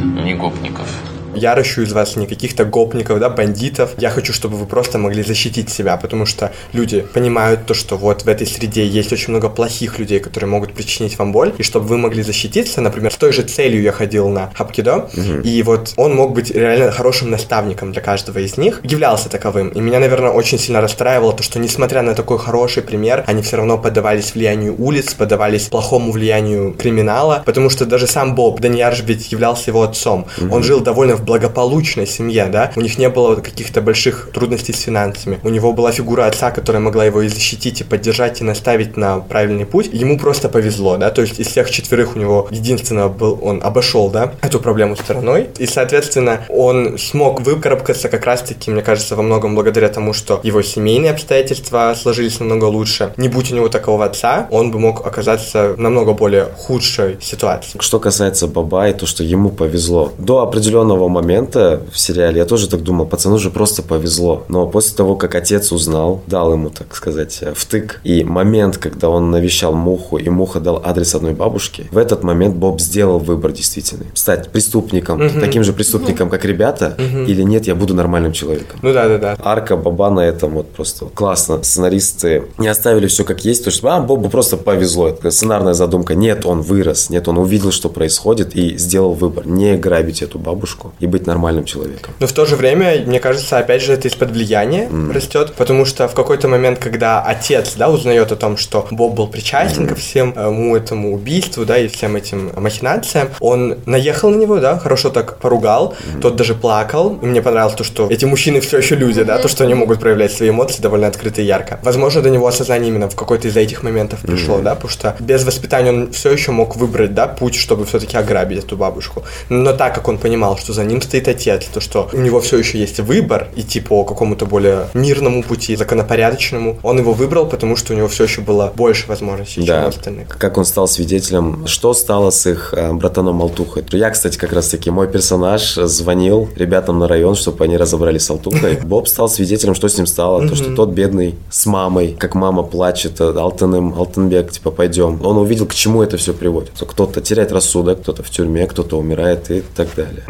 [0.00, 0.88] не гопников
[1.36, 3.90] я ращу из вас не каких-то гопников, да, бандитов.
[3.98, 8.22] Я хочу, чтобы вы просто могли защитить себя, потому что люди понимают то, что вот
[8.22, 11.86] в этой среде есть очень много плохих людей, которые могут причинить вам боль, и чтобы
[11.86, 15.40] вы могли защититься, например, с той же целью я ходил на хапкидо, угу.
[15.42, 19.68] и вот он мог быть реально хорошим наставником для каждого из них, являлся таковым.
[19.68, 23.56] И меня, наверное, очень сильно расстраивало то, что несмотря на такой хороший пример, они все
[23.56, 29.32] равно поддавались влиянию улиц, поддавались плохому влиянию криминала, потому что даже сам Боб Даниарж ведь
[29.32, 30.26] являлся его отцом.
[30.40, 30.54] Угу.
[30.54, 34.80] Он жил довольно в благополучной семье, да, у них не было каких-то больших трудностей с
[34.80, 38.96] финансами, у него была фигура отца, которая могла его и защитить, и поддержать, и наставить
[38.96, 43.08] на правильный путь, ему просто повезло, да, то есть из всех четверых у него единственно
[43.08, 48.82] был, он обошел, да, эту проблему стороной, и, соответственно, он смог выкарабкаться как раз-таки, мне
[48.82, 53.12] кажется, во многом благодаря тому, что его семейные обстоятельства сложились намного лучше.
[53.16, 57.78] Не будь у него такого отца, он бы мог оказаться в намного более худшей ситуации.
[57.80, 60.12] Что касается Баба и то, что ему повезло.
[60.18, 64.44] До определенного момента в сериале я тоже так думал, пацану же просто повезло.
[64.48, 69.30] Но после того, как отец узнал, дал ему, так сказать, втык, и момент, когда он
[69.30, 74.06] навещал Муху, и Муха дал адрес одной бабушки, в этот момент Боб сделал выбор действительный.
[74.14, 75.40] Стать преступником, угу.
[75.40, 77.24] таким же преступником, как ребята, угу.
[77.24, 78.78] или нет, я буду нормальным человеком.
[78.82, 79.36] Ну да, да, да.
[79.42, 81.62] Арка Баба на этом вот просто классно.
[81.62, 85.08] Сценаристы не оставили все как есть, то есть, а, Бобу просто повезло.
[85.08, 86.14] Это сценарная задумка.
[86.14, 89.46] Нет, он вырос, нет, он увидел, что происходит, и сделал выбор.
[89.46, 92.14] Не грабить эту бабушку и быть нормальным человеком.
[92.20, 95.12] Но в то же время, мне кажется, опять же, это из-под влияния mm.
[95.12, 99.26] растет, потому что в какой-то момент, когда отец, да, узнает о том, что Боб был
[99.26, 99.88] причастен mm.
[99.88, 105.10] ко всему этому убийству, да, и всем этим махинациям, он наехал на него, да, хорошо
[105.10, 106.20] так поругал, mm.
[106.20, 109.48] тот даже плакал, и мне понравилось то, что эти мужчины все еще люди, да, то,
[109.48, 111.78] что они могут проявлять свои эмоции довольно открыто и ярко.
[111.82, 114.62] Возможно, до него осознание именно в какой-то из этих моментов пришло, mm-hmm.
[114.62, 118.64] да, потому что без воспитания он все еще мог выбрать, да, путь, чтобы все-таки ограбить
[118.64, 119.24] эту бабушку.
[119.48, 122.58] Но так как он понимал, что за ним стоит отец, то что у него все
[122.58, 127.92] еще есть выбор идти по какому-то более мирному пути, законопорядочному, он его выбрал, потому что
[127.92, 129.76] у него все еще было больше возможностей, да.
[129.76, 130.28] чем у остальных.
[130.28, 133.84] Как он стал свидетелем, что стало с их э, братаном Алтухой.
[133.92, 138.30] Я, кстати, как раз таки, мой персонаж звонил ребятам на район, чтобы они разобрались с
[138.30, 138.78] Алтухой.
[138.84, 142.62] Боб стал свидетелем, что с ним стало, то, что тот бедный с мамой, как мама
[142.62, 145.20] плачет, э, Алтаным, Алтенбек, типа, пойдем.
[145.24, 146.72] Он увидел, к чему это все приводит.
[146.78, 150.24] Кто-то теряет рассудок, кто-то в тюрьме, кто-то умирает и так далее.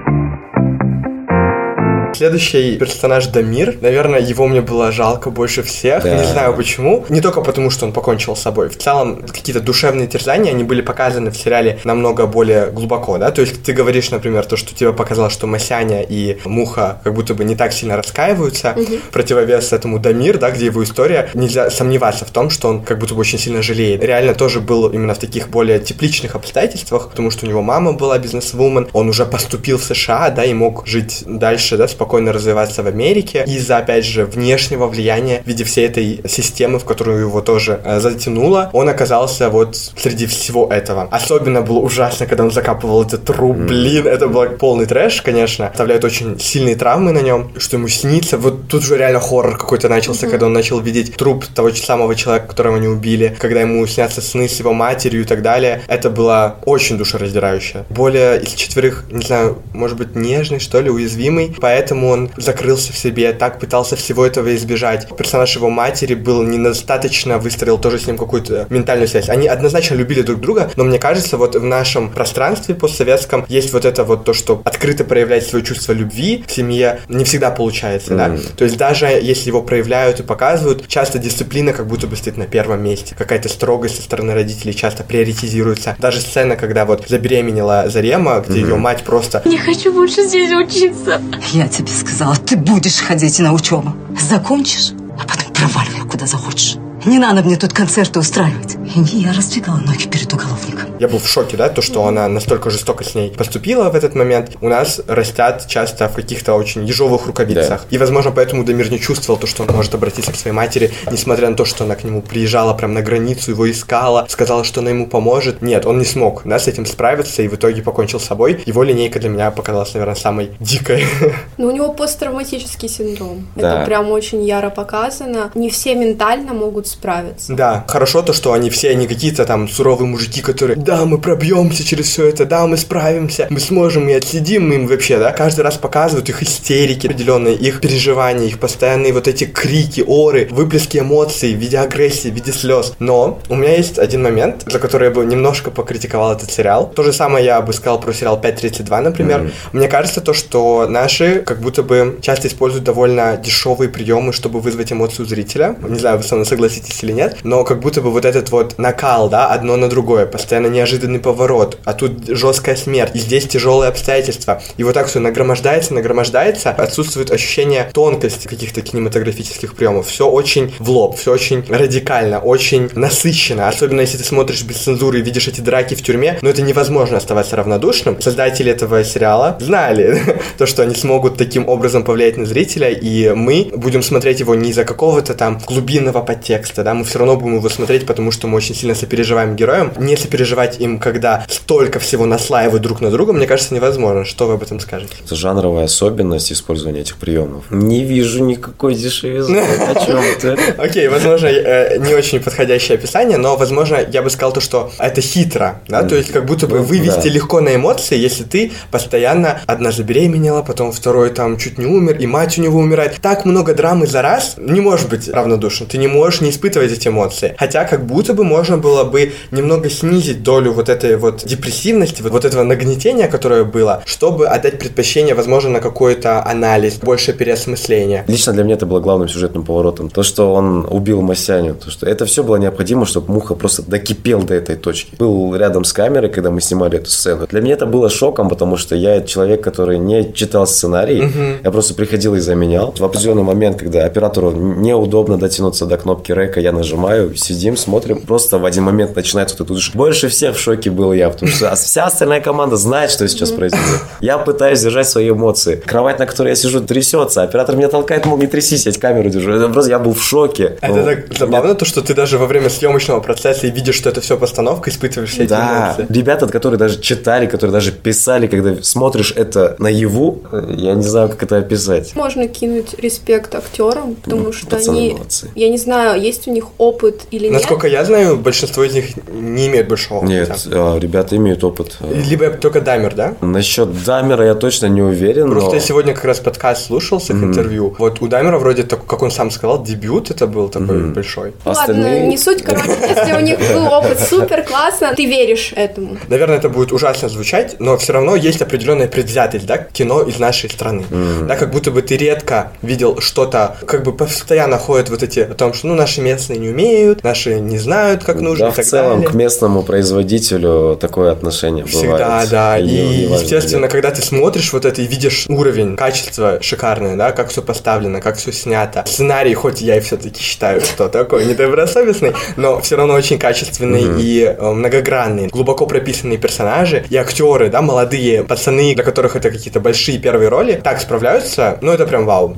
[2.17, 6.03] Следующий персонаж Дамир, наверное, его мне было жалко больше всех.
[6.03, 6.17] Да.
[6.17, 7.05] Не знаю почему.
[7.11, 8.71] Не только потому, что он покончил с собой.
[8.71, 13.31] В целом, какие-то душевные терзания, они были показаны в сериале намного более глубоко, да?
[13.31, 17.35] То есть ты говоришь, например, то, что тебе показалось, что Масяня и Муха как будто
[17.35, 18.73] бы не так сильно раскаиваются.
[18.75, 18.93] Угу.
[19.13, 23.13] Противовес этому Дамир, да, где его история, нельзя сомневаться в том, что он как будто
[23.15, 24.03] бы очень сильно жалеет.
[24.03, 28.19] Реально тоже был именно в таких более тепличных обстоятельствах, потому что у него мама была
[28.19, 32.85] бизнесвумен, он уже поступил в США, да, и мог жить дальше, да, спокойно спокойно развиваться
[32.85, 37.41] в Америке из-за, опять же, внешнего влияния в виде всей этой системы, в которую его
[37.41, 41.09] тоже э, затянуло, он оказался вот среди всего этого.
[41.11, 46.05] Особенно было ужасно, когда он закапывал этот труп, блин, это был полный трэш, конечно, оставляет
[46.05, 50.27] очень сильные травмы на нем, что ему снится, вот тут уже реально хоррор какой-то начался,
[50.27, 50.31] mm-hmm.
[50.31, 54.49] когда он начал видеть труп того самого человека, которого они убили, когда ему снятся сны
[54.49, 57.85] с его матерью и так далее, это было очень душераздирающе.
[57.91, 62.93] Более из четверых, не знаю, может быть, нежный, что ли, уязвимый, поэтому поэтому он закрылся
[62.93, 65.09] в себе, так пытался всего этого избежать.
[65.17, 69.29] Персонаж его матери был недостаточно выстроил тоже с ним какую-то ментальную связь.
[69.29, 73.85] Они однозначно любили друг друга, но мне кажется, вот в нашем пространстве постсоветском есть вот
[73.85, 78.17] это вот то, что открыто проявлять свое чувство любви в семье не всегда получается, mm.
[78.17, 78.37] да.
[78.57, 82.47] То есть даже если его проявляют и показывают, часто дисциплина как будто бы стоит на
[82.47, 83.15] первом месте.
[83.17, 85.97] Какая-то строгость со стороны родителей часто приоритизируется.
[85.99, 88.63] Даже сцена, когда вот забеременела Зарема, где mm-hmm.
[88.63, 89.43] ее мать просто...
[89.45, 91.21] Не хочу больше здесь учиться.
[91.53, 93.95] Я тебе сказала, ты будешь ходить на учебу.
[94.21, 96.77] Закончишь, а потом проваливай куда захочешь.
[97.07, 98.75] Не надо мне тут концерты устраивать.
[98.97, 100.87] И я раздвигала ноги перед уголовником.
[100.99, 104.17] Я был в шоке, да, то, что она настолько жестоко с ней поступила в этот
[104.17, 104.57] момент.
[104.61, 107.83] У нас растят часто в каких-то очень ежовых рукавицах.
[107.83, 107.87] Да.
[107.91, 111.49] И, возможно, поэтому Дамир не чувствовал то, что он может обратиться к своей матери, несмотря
[111.49, 114.91] на то, что она к нему приезжала прям на границу, его искала, сказала, что она
[114.91, 115.63] ему поможет.
[115.63, 118.65] Нет, он не смог, да, с этим справиться и в итоге покончил с собой.
[118.67, 121.05] Его линейка для меня показалась, наверное, самой дикой.
[121.59, 123.47] Ну, у него посттравматический синдром.
[123.55, 123.77] Да.
[123.77, 125.51] Это прям очень яро показано.
[125.55, 127.53] Не все ментально могут справиться.
[127.53, 131.85] Да, хорошо то, что они все не какие-то там суровые мужики, которые, да, мы пробьемся
[131.85, 135.77] через все это, да, мы справимся, мы сможем и отсидим им вообще, да, каждый раз
[135.77, 141.59] показывают их истерики определенные, их переживания, их постоянные вот эти крики, оры, выплески эмоций в
[141.59, 142.95] виде агрессии, в виде слез.
[142.99, 146.91] Но у меня есть один момент, за который я бы немножко покритиковал этот сериал.
[146.95, 149.41] То же самое я бы сказал про сериал 5.32, например.
[149.41, 149.53] Mm-hmm.
[149.73, 154.93] Мне кажется то, что наши как будто бы часто используют довольно дешевые приемы, чтобы вызвать
[154.93, 155.77] эмоцию зрителя.
[155.87, 158.51] Не знаю, вы со мной согласитесь согласитесь или нет, но как будто бы вот этот
[158.51, 163.47] вот накал, да, одно на другое, постоянно неожиданный поворот, а тут жесткая смерть, и здесь
[163.47, 170.29] тяжелые обстоятельства, и вот так все нагромождается, нагромождается, отсутствует ощущение тонкости каких-то кинематографических приемов, все
[170.29, 175.23] очень в лоб, все очень радикально, очень насыщенно, особенно если ты смотришь без цензуры и
[175.23, 178.21] видишь эти драки в тюрьме, но это невозможно оставаться равнодушным.
[178.21, 180.23] Создатели этого сериала знали
[180.59, 184.71] то, что они смогут таким образом повлиять на зрителя, и мы будем смотреть его не
[184.71, 188.57] из-за какого-то там глубинного подтекста, да, мы все равно будем его смотреть, потому что мы
[188.57, 189.93] очень сильно сопереживаем героям.
[189.99, 194.25] Не сопереживать им, когда столько всего наслаивают друг на друга, мне кажется, невозможно.
[194.25, 195.15] Что вы об этом скажете?
[195.25, 197.65] Это жанровая особенность использования этих приемов.
[197.71, 199.59] Не вижу никакой дешевизны.
[199.59, 200.57] О чем ты?
[200.79, 205.21] Окей, возможно, э, не очень подходящее описание, но, возможно, я бы сказал то, что это
[205.21, 209.93] хитро, да, то есть как будто бы вывести легко на эмоции, если ты постоянно одна
[209.93, 213.19] забеременела, потом второй там чуть не умер, и мать у него умирает.
[213.21, 217.09] Так много драмы за раз не можешь быть равнодушен, ты не можешь не испытывать эти
[217.09, 217.55] эмоции.
[217.59, 222.33] Хотя как будто бы можно было бы немного снизить долю вот этой вот депрессивности, вот,
[222.33, 228.25] вот этого нагнетения, которое было, чтобы отдать предпочтение, возможно, на какой-то анализ, больше переосмысления.
[228.27, 230.09] Лично для меня это было главным сюжетным поворотом.
[230.11, 234.43] То, что он убил Масяню, то, что это все было необходимо, чтобы Муха просто докипел
[234.43, 235.15] до этой точки.
[235.19, 237.47] Был рядом с камерой, когда мы снимали эту сцену.
[237.47, 241.61] Для меня это было шоком, потому что я человек, который не читал сценарий, угу.
[241.63, 242.95] я просто приходил и заменял.
[242.97, 248.21] В определенный момент, когда оператору неудобно дотянуться до кнопки река, я нажимаю, сидим, смотрим.
[248.21, 251.75] Просто в один момент начинается вот это Больше всех в шоке был я, потому что
[251.75, 254.01] вся остальная команда знает, что сейчас происходит.
[254.21, 255.77] Я пытаюсь держать свои эмоции.
[255.77, 257.43] Кровать, на которой я сижу, трясется.
[257.43, 259.53] Оператор меня толкает, мог не трясись, я камеру держу.
[259.53, 260.79] Это просто я был в шоке.
[260.81, 264.09] Это ну, так забавно, то, что ты даже во время съемочного процесса и видишь, что
[264.09, 265.95] это все постановка, испытываешь все эти да.
[265.97, 266.15] эмоции.
[266.15, 271.43] Ребята, которые даже читали, которые даже писали, когда смотришь это наяву, я не знаю, как
[271.43, 272.15] это описать.
[272.15, 275.51] Можно кинуть респект актерам, потому ну, что они, молодцы.
[275.55, 277.53] я не знаю, есть у них опыт или нет.
[277.53, 280.33] Насколько я знаю, большинство из них не имеют большого опыта.
[280.33, 281.97] Нет, а, ребята имеют опыт.
[282.01, 283.35] Либо только Дамер, да?
[283.41, 285.51] Насчет Дамера я точно не уверен.
[285.51, 285.75] Просто но...
[285.77, 287.45] я сегодня как раз подкаст слушал с их mm-hmm.
[287.45, 287.95] интервью.
[287.99, 291.15] Вот у Дамера вроде, так, как он сам сказал, дебют это был такой mm-hmm.
[291.15, 291.53] большой.
[291.65, 292.15] Остальные...
[292.15, 296.17] Ладно, не суть, короче, если у них был опыт супер классно, ты веришь этому.
[296.29, 300.71] Наверное, это будет ужасно звучать, но все равно есть определенная предвзятость, да, кино из нашей
[300.71, 301.05] страны.
[301.11, 301.47] Mm-hmm.
[301.47, 305.55] Да, как будто бы ты редко видел что-то, как бы постоянно ходят вот эти о
[305.55, 308.67] том, что ну наши местные не умеют, наши не знают, как нужно.
[308.67, 309.29] Да, в целом далее.
[309.29, 312.51] к местному производителю такое отношение Всегда, бывает.
[312.51, 312.79] да.
[312.79, 317.49] И, и естественно, когда ты смотришь вот это и видишь уровень, качество шикарное, да, как
[317.49, 319.05] все поставлено, как все снято.
[319.07, 324.21] Сценарий, хоть я и все-таки считаю, что такой недобросовестный, но все равно очень качественный mm-hmm.
[324.21, 329.81] и э, многогранный, глубоко прописанные персонажи и актеры, да, молодые пацаны, для которых это какие-то
[329.81, 332.57] большие первые роли, так справляются, ну это прям вау.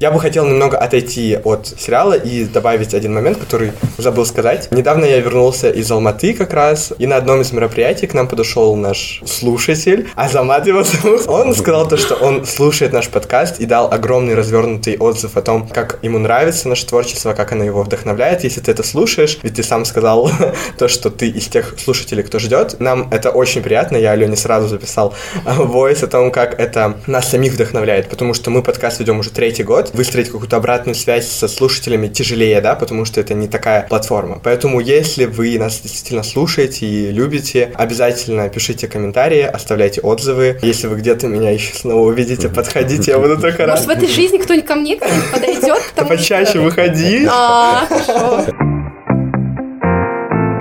[0.00, 4.68] Я бы хотел немного отойти от сериала и добавить один момент, который забыл сказать.
[4.70, 8.76] Недавно я вернулся из Алматы как раз, и на одном из мероприятий к нам подошел
[8.76, 11.22] наш слушатель, Азамат его зовут.
[11.26, 15.66] Он сказал то, что он слушает наш подкаст и дал огромный развернутый отзыв о том,
[15.66, 18.44] как ему нравится наше творчество, как оно его вдохновляет.
[18.44, 20.30] Если ты это слушаешь, ведь ты сам сказал
[20.78, 23.96] то, что ты из тех слушателей, кто ждет, нам это очень приятно.
[23.96, 25.12] Я Алене сразу записал
[25.44, 29.64] войс о том, как это нас самих вдохновляет, потому что мы подкаст ведем уже третий
[29.64, 34.40] год, выстроить какую-то обратную связь со слушателями тяжелее, да, потому что это не такая платформа.
[34.42, 40.58] Поэтому, если вы нас действительно слушаете и любите, обязательно пишите комментарии, оставляйте отзывы.
[40.62, 43.76] Если вы где-то меня еще снова увидите, подходите, я буду только рад.
[43.76, 44.98] Может, в этой жизни кто-нибудь ко мне
[45.32, 45.82] подойдет?
[45.96, 47.26] Почаще выходи.
[47.30, 48.77] А, хорошо.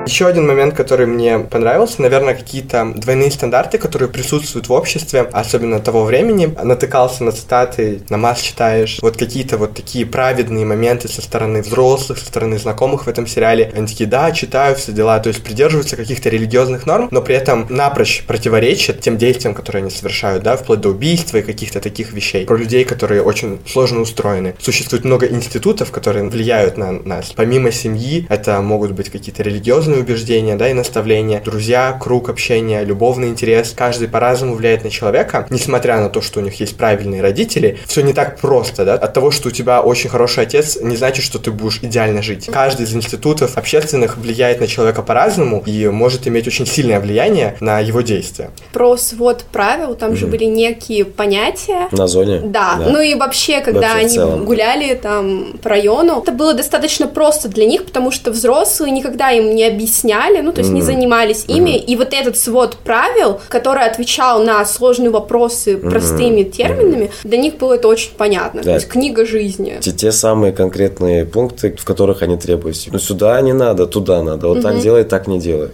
[0.08, 5.82] Еще один момент, который мне понравился, наверное, какие-то двойные стандарты, которые присутствуют в обществе, особенно
[5.82, 6.56] того времени.
[6.64, 12.26] Натыкался на цитаты, намаз читаешь, вот какие-то вот такие праведные моменты со стороны взрослых, со
[12.26, 13.70] стороны знакомых в этом сериале.
[13.76, 17.68] Они такие, да, читаю, все дела, то есть придерживаются каких-то религиозных норм, но при этом
[17.70, 22.46] напрочь противоречат тем действиям, которые они совершают, да, вплоть до убийства и каких-то таких вещей.
[22.46, 24.56] Про людей, которые очень сложно устроены.
[24.58, 27.34] Существует много институтов, которые влияют на нас.
[27.36, 32.84] Помимо семьи, это могут быть какие-то религиозные личные убеждения, да, и наставления, друзья, круг общения,
[32.84, 33.74] любовный интерес.
[33.76, 37.78] Каждый по-разному влияет на человека, несмотря на то, что у них есть правильные родители.
[37.86, 38.94] Все не так просто, да.
[38.94, 42.50] От того, что у тебя очень хороший отец, не значит, что ты будешь идеально жить.
[42.52, 47.80] Каждый из институтов общественных влияет на человека по-разному и может иметь очень сильное влияние на
[47.80, 48.52] его действия.
[48.74, 50.16] Про свод правил, там mm-hmm.
[50.16, 51.88] же были некие понятия.
[51.92, 52.42] На зоне?
[52.44, 52.76] Да.
[52.80, 52.90] да.
[52.90, 57.66] Ну и вообще, когда вообще они гуляли там по району, это было достаточно просто для
[57.66, 60.76] них, потому что взрослые никогда им не объясняли объясняли, ну, то есть mm-hmm.
[60.76, 61.86] не занимались ими, mm-hmm.
[61.86, 66.52] и вот этот свод правил, который отвечал на сложные вопросы простыми mm-hmm.
[66.52, 68.62] терминами, для них было это очень понятно.
[68.62, 68.72] Да.
[68.72, 69.78] То есть книга жизни.
[69.82, 72.78] Те, те самые конкретные пункты, в которых они требуют.
[72.92, 74.48] Ну, сюда не надо, туда надо.
[74.48, 74.62] Вот mm-hmm.
[74.62, 75.70] так делай, так не делай.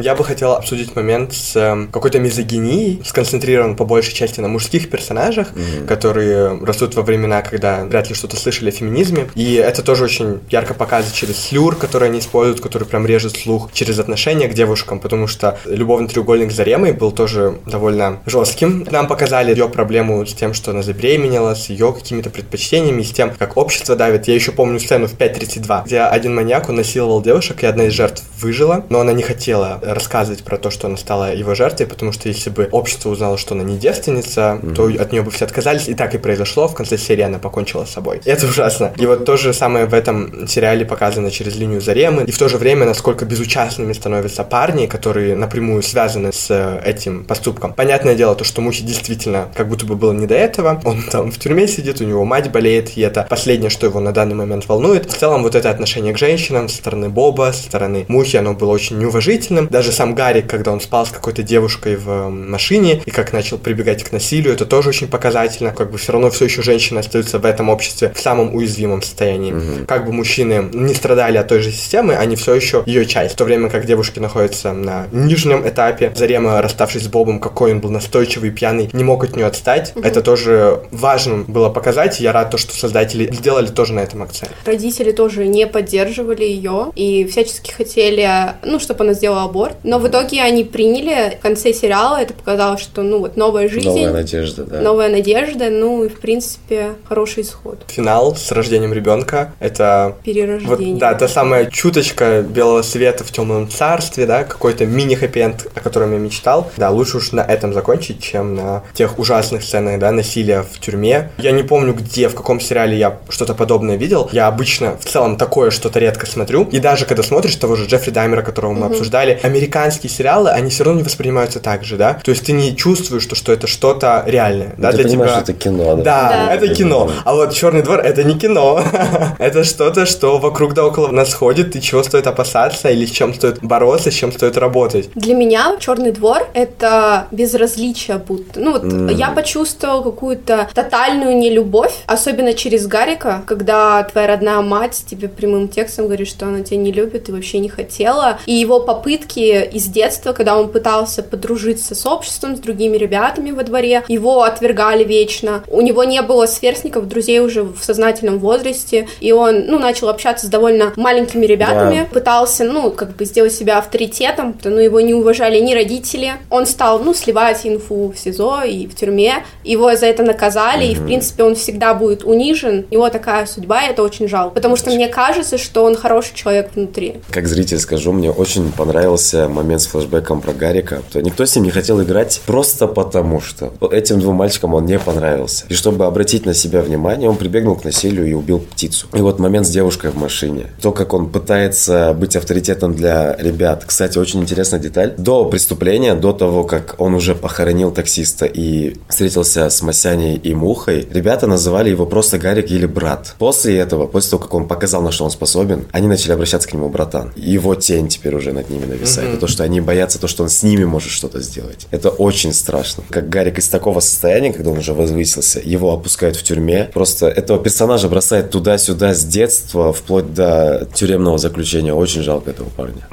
[0.00, 4.90] Я бы хотел обсудить момент с э, какой-то мизогинией, сконцентрирован по большей части на мужских
[4.90, 5.86] персонажах, mm-hmm.
[5.86, 9.28] которые растут во времена, когда вряд ли что-то слышали о феминизме.
[9.34, 13.70] И это тоже очень ярко показывает через слюр, который они используют, который прям режет слух,
[13.72, 18.86] через отношения к девушкам, потому что любовный треугольник Заремой был тоже довольно жестким.
[18.90, 23.32] Нам показали ее проблему с тем, что она забеременела, с ее какими-то предпочтениями, с тем,
[23.36, 24.28] как общество давит.
[24.28, 27.92] Я еще помню сцену в 5.32, где один маньяк, он насиловал девушек, и одна из
[27.92, 32.12] жертв выжила, но она не хотела рассказывать про то, что она стала его жертвой, потому
[32.12, 34.74] что если бы общество узнало, что она не девственница, mm-hmm.
[34.74, 36.68] то от нее бы все отказались, и так и произошло.
[36.68, 38.20] В конце серии она покончила с собой.
[38.24, 38.92] И это ужасно.
[38.96, 42.48] И вот то же самое в этом сериале показано через линию Заремы, и в то
[42.48, 47.72] же время, насколько безучастными становятся парни, которые напрямую связаны с э, этим поступком.
[47.72, 50.80] Понятное дело, то, что Мухи действительно как будто бы было не до этого.
[50.84, 54.12] Он там в тюрьме сидит, у него мать болеет, и это последнее, что его на
[54.12, 55.10] данный момент волнует.
[55.10, 58.72] В целом, вот это отношение к женщинам со стороны Боба, со стороны Мухи, оно было
[58.72, 59.68] очень неуважительным.
[59.78, 64.02] Даже сам Гарик, когда он спал с какой-то девушкой в машине и как начал прибегать
[64.02, 65.70] к насилию, это тоже очень показательно.
[65.70, 69.52] Как бы все равно все еще женщины остаются в этом обществе в самом уязвимом состоянии.
[69.52, 69.86] Угу.
[69.86, 73.34] Как бы мужчины не страдали от той же системы, они все еще ее часть.
[73.34, 76.12] В то время как девушки находятся на нижнем этапе.
[76.12, 79.92] Зарема, расставшись с Бобом, какой он был настойчивый, пьяный, не мог от нее отстать.
[79.94, 80.04] Угу.
[80.04, 82.18] Это тоже важно было показать.
[82.18, 84.50] Я рад, то, что создатели сделали тоже на этом акцент.
[84.64, 88.28] Родители тоже не поддерживали ее и всячески хотели,
[88.64, 89.67] ну, чтобы она сделала аборт.
[89.82, 93.88] Но в итоге они приняли в конце сериала, это показалось, что, ну, вот новая жизнь.
[93.88, 94.80] Новая надежда, да.
[94.80, 97.78] Новая надежда, ну, и, в принципе, хороший исход.
[97.88, 100.16] Финал с рождением ребенка, это...
[100.24, 100.92] Перерождение.
[100.92, 105.38] Вот, да, та самая чуточка белого света в темном царстве, да, какой-то мини-хэппи
[105.74, 106.70] о котором я мечтал.
[106.76, 111.30] Да, лучше уж на этом закончить, чем на тех ужасных сценах, да, насилия в тюрьме.
[111.38, 114.28] Я не помню, где, в каком сериале я что-то подобное видел.
[114.32, 116.64] Я обычно в целом такое что-то редко смотрю.
[116.70, 118.90] И даже когда смотришь того же Джеффри Даймера, которого мы mm-hmm.
[118.90, 122.14] обсуждали, американские сериалы, они все равно не воспринимаются так же, да?
[122.22, 125.42] То есть ты не чувствуешь, что, что это что-то реальное, да, ты для понимаешь, тебя.
[125.42, 126.02] что это кино, да?
[126.02, 126.54] Да, да.
[126.54, 127.10] это кино.
[127.24, 128.82] А вот Черный двор это не кино.
[129.38, 133.34] это что-то, что вокруг да около нас ходит, и чего стоит опасаться, или с чем
[133.34, 135.10] стоит бороться, с чем стоит работать.
[135.14, 138.60] Для меня Черный двор это безразличие будто.
[138.60, 139.12] Ну вот mm.
[139.14, 146.06] я почувствовала какую-то тотальную нелюбовь, особенно через Гарика, когда твоя родная мать тебе прямым текстом
[146.06, 148.38] говорит, что она тебя не любит и вообще не хотела.
[148.46, 153.62] И его попытки из детства, когда он пытался подружиться с обществом, с другими ребятами во
[153.62, 154.04] дворе.
[154.08, 155.62] Его отвергали вечно.
[155.68, 160.46] У него не было сверстников, друзей уже в сознательном возрасте, и он, ну, начал общаться
[160.46, 162.04] с довольно маленькими ребятами, да.
[162.12, 166.32] пытался, ну, как бы сделать себя авторитетом, но его не уважали ни родители.
[166.50, 169.44] Он стал, ну, сливать инфу в СИЗО и в тюрьме.
[169.64, 170.92] Его за это наказали, mm-hmm.
[170.92, 172.86] и, в принципе, он всегда будет унижен.
[172.90, 174.54] Его такая судьба, и это очень жалко.
[174.54, 177.16] Потому что мне кажется, что он хороший человек внутри.
[177.30, 181.54] Как зритель скажу, мне очень понравился момент момент с флешбеком про Гарика, то никто с
[181.54, 185.66] ним не хотел играть просто потому, что этим двум мальчикам он не понравился.
[185.68, 189.06] И чтобы обратить на себя внимание, он прибегнул к насилию и убил птицу.
[189.12, 190.66] И вот момент с девушкой в машине.
[190.80, 193.84] То, как он пытается быть авторитетом для ребят.
[193.86, 195.14] Кстати, очень интересная деталь.
[195.18, 201.06] До преступления, до того, как он уже похоронил таксиста и встретился с Масяней и Мухой,
[201.10, 203.34] ребята называли его просто Гарик или брат.
[203.38, 206.72] После этого, после того, как он показал, на что он способен, они начали обращаться к
[206.72, 207.32] нему братан.
[207.36, 209.17] Его тень теперь уже над ними нависает.
[209.20, 209.36] Mm-hmm.
[209.36, 211.86] И то, что они боятся то, что он с ними может что-то сделать.
[211.90, 213.04] Это очень страшно.
[213.10, 216.90] Как Гарик из такого состояния, когда он уже возвысился, его опускают в тюрьме.
[216.92, 221.94] Просто этого персонажа бросает туда-сюда с детства, вплоть до тюремного заключения.
[221.94, 223.06] Очень жалко этого парня.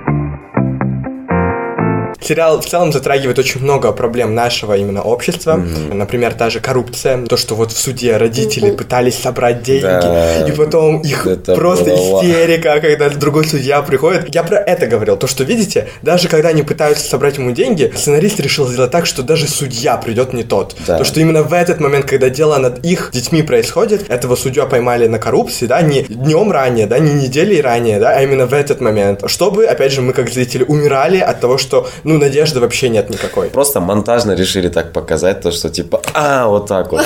[2.26, 5.58] Сериал в целом затрагивает очень много проблем нашего именно общества.
[5.58, 5.94] Mm-hmm.
[5.94, 7.26] Например, та же коррупция.
[7.26, 8.78] То, что вот в суде родители mm-hmm.
[8.78, 10.48] пытались собрать деньги, да.
[10.48, 12.22] и потом их это просто было...
[12.22, 14.34] истерика, когда другой судья приходит.
[14.34, 15.18] Я про это говорил.
[15.18, 19.22] То, что, видите, даже когда они пытаются собрать ему деньги, сценарист решил сделать так, что
[19.22, 20.76] даже судья придет не тот.
[20.88, 20.98] Да.
[20.98, 25.08] То, что именно в этот момент, когда дело над их детьми происходит, этого судья поймали
[25.08, 28.82] на коррупции, да, не днем ранее, да, не неделей ранее, да, а именно в этот
[28.82, 29.24] момент.
[29.28, 33.10] Чтобы, опять же, мы как зрители умирали от того, что, ну, ну, надежды вообще нет
[33.10, 33.50] никакой.
[33.50, 37.06] Просто монтажно решили так показать, то, что типа, а, вот так вот.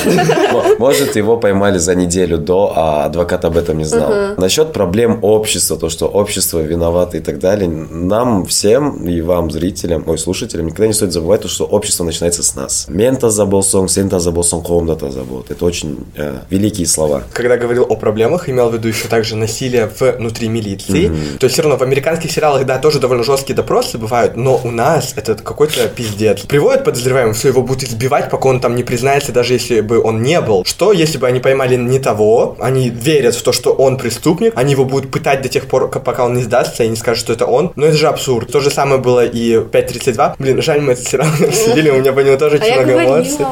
[0.80, 4.36] Может, его поймали за неделю до, а адвокат об этом не знал.
[4.38, 10.04] Насчет проблем общества, то, что общество виновато и так далее, нам всем, и вам, зрителям,
[10.08, 12.86] ой, слушателям, никогда не стоит забывать то, что общество начинается с нас.
[12.88, 15.46] Мента забыл сон, сента забыл сон, комната забыл.
[15.50, 17.24] Это очень э, великие слова.
[17.34, 21.10] Когда говорил о проблемах, имел в виду еще также насилие внутри милиции.
[21.10, 21.38] Mm-hmm.
[21.40, 24.72] То есть все равно в американских сериалах, да, тоже довольно жесткие допросы бывают, но у
[24.72, 26.42] нас это какой-то пиздец.
[26.42, 30.22] Приводят подозреваемого, все, его будут избивать, пока он там не признается, даже если бы он
[30.22, 30.66] не был.
[30.66, 34.74] Что, если бы они поймали не того, они верят в то, что он преступник, они
[34.74, 37.46] его будут пытать до тех пор, пока он не сдастся и не скажет, что это
[37.46, 37.72] он.
[37.76, 38.52] Но это же абсурд.
[38.52, 40.36] То же самое было и 5.32.
[40.40, 43.04] Блин, жаль, мы этот сериал не обсудили, у меня по нему тоже очень а много
[43.04, 43.46] эмоций.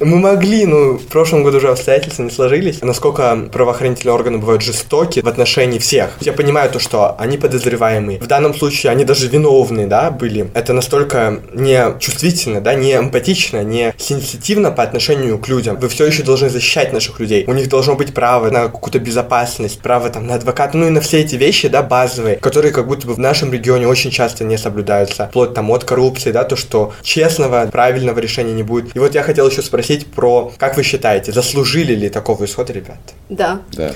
[0.00, 2.82] Мы могли, ну, в прошлом году уже обстоятельства не сложились.
[2.82, 6.10] Насколько правоохранительные органы бывают жестоки в отношении всех.
[6.20, 8.18] Я понимаю то, что они подозреваемые.
[8.20, 10.50] В данном случае они даже виновные, да, были.
[10.56, 15.76] Это настолько не чувствительно, да, не эмпатично, не сенситивно по отношению к людям.
[15.78, 17.44] Вы все еще должны защищать наших людей.
[17.46, 21.02] У них должно быть право на какую-то безопасность, право там на адвоката, ну и на
[21.02, 24.56] все эти вещи, да, базовые, которые как будто бы в нашем регионе очень часто не
[24.56, 25.26] соблюдаются.
[25.26, 28.96] Вплоть там от коррупции, да, то, что честного, правильного решения не будет.
[28.96, 32.96] И вот я хотел еще спросить про, как вы считаете, заслужили ли такого исхода ребят?
[33.28, 33.60] Да.
[33.72, 33.92] Да.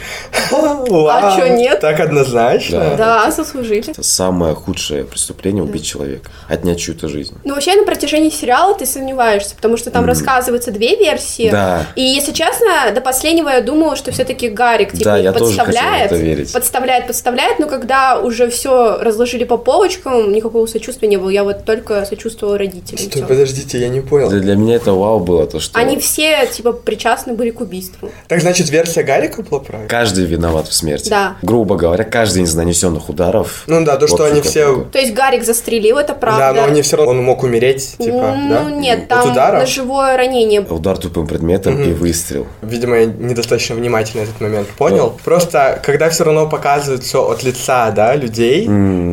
[0.52, 1.80] А что нет?
[1.80, 2.96] Так однозначно.
[2.98, 3.90] Да, заслужили.
[3.90, 7.34] Это самое худшее преступление убить человека, отнять чью-то жизнь.
[7.44, 11.50] Ну, вообще, на протяжении сериала ты сомневаешься, потому что там рассказываются две версии.
[11.50, 11.86] Да.
[11.96, 16.12] И, если честно, до последнего я думала, что все-таки Гарик типа Да, я тоже подставляет,
[16.12, 16.52] это верить.
[16.52, 21.30] подставляет, подставляет, но когда уже все разложили по полочкам, никакого сочувствия не было.
[21.30, 22.98] Я вот только сочувствовала родителям.
[22.98, 23.26] Стой, всё.
[23.26, 24.28] подождите, я не понял.
[24.28, 28.10] Для, для меня это вау было, то, что Они все, типа, причастны были к убийству.
[28.28, 29.88] Так значит, версия Гарика была правильной?
[29.88, 31.10] каждый виноват в смерти.
[31.10, 31.36] Да.
[31.42, 33.64] Грубо говоря, каждый из нанесенных ударов.
[33.66, 34.84] Ну да, то, что общий они все...
[34.92, 36.39] То есть Гарик застрелил, это правда.
[36.40, 38.70] Да, но они все равно, он мог умереть, типа, ну, да?
[38.70, 39.58] нет, От там удара?
[39.60, 40.60] ножевое ранение.
[40.62, 42.46] Удар тупым предметом и выстрел.
[42.62, 45.18] Видимо, я недостаточно внимательно этот момент понял.
[45.24, 48.64] Просто, когда все равно показывают все от лица, да, людей,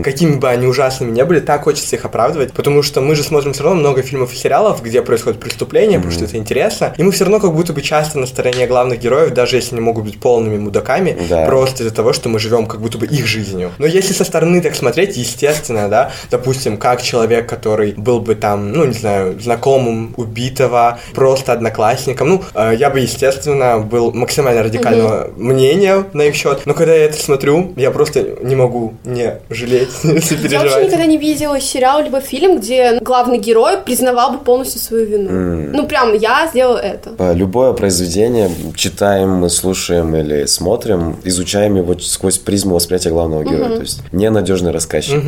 [0.04, 3.54] какими бы они ужасными не были, так хочется их оправдывать, потому что мы же смотрим
[3.54, 7.12] все равно много фильмов и сериалов, где происходит преступление, потому что это интересно, и мы
[7.12, 10.20] все равно как будто бы часто на стороне главных героев, даже если они могут быть
[10.20, 11.46] полными мудаками, Да.
[11.46, 13.72] просто из-за того, что мы живем как будто бы их жизнью.
[13.78, 18.72] Но если со стороны так смотреть, естественно, да, допустим, как человек, который был бы там,
[18.72, 25.30] ну, не знаю, знакомым убитого, просто одноклассником, ну, э, я бы, естественно, был максимально радикального
[25.38, 29.90] мнения на их счет, но когда я это смотрю, я просто не могу не жалеть,
[30.04, 30.86] не Я вообще сопереживать.
[30.86, 35.72] никогда не видела сериал либо фильм, где главный герой признавал бы полностью свою вину.
[35.74, 37.34] Ну, прям, я сделала это.
[37.34, 43.76] Любое произведение читаем, мы слушаем или смотрим, изучаем его сквозь призму восприятия главного героя.
[43.76, 45.22] То есть ненадежный рассказчик.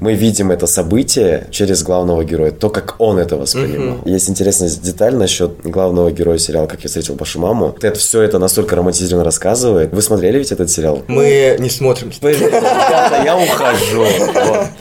[0.00, 3.98] Мы видим это событие через главного героя, то, как он это воспринимал.
[4.04, 7.76] Есть интересная деталь насчет главного героя сериала «Как я встретил вашу маму».
[7.80, 9.92] Это все это настолько романтизированно рассказывает.
[9.92, 11.02] Вы смотрели ведь этот сериал?
[11.08, 12.10] Мы не смотрим.
[12.20, 14.06] Ребята, я ухожу.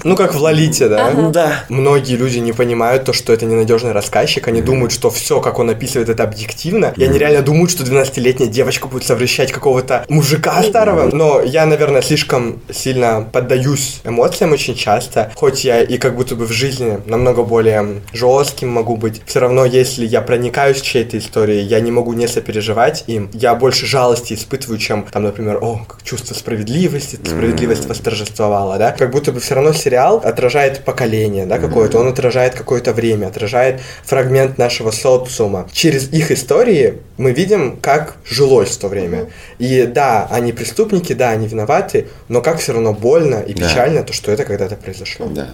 [0.03, 1.11] Ну, как в Лолите, да?
[1.31, 1.65] Да.
[1.69, 4.47] Многие люди не понимают то, что это ненадежный рассказчик.
[4.47, 6.93] Они думают, что все, как он описывает, это объективно.
[6.95, 11.09] И они реально думают, что 12-летняя девочка будет совращать какого-то мужика старого.
[11.13, 15.31] Но я, наверное, слишком сильно поддаюсь эмоциям очень часто.
[15.35, 19.21] Хоть я и как будто бы в жизни намного более жестким могу быть.
[19.25, 23.29] Все равно, если я проникаюсь чьей-то историей, я не могу не сопереживать им.
[23.33, 28.91] Я больше жалости испытываю, чем, там, например, о, как чувство справедливости, справедливость восторжествовала, да.
[28.91, 31.99] Как будто бы все равно сериал отражает поколение, да, какое-то.
[31.99, 35.67] Он отражает какое-то время, отражает фрагмент нашего социума.
[35.71, 39.27] Через их истории мы видим, как жилось в то время.
[39.59, 43.67] И да, они преступники, да, они виноваты, но как все равно больно и Да.
[43.67, 45.27] печально то, что это когда-то произошло.
[45.27, 45.47] Да.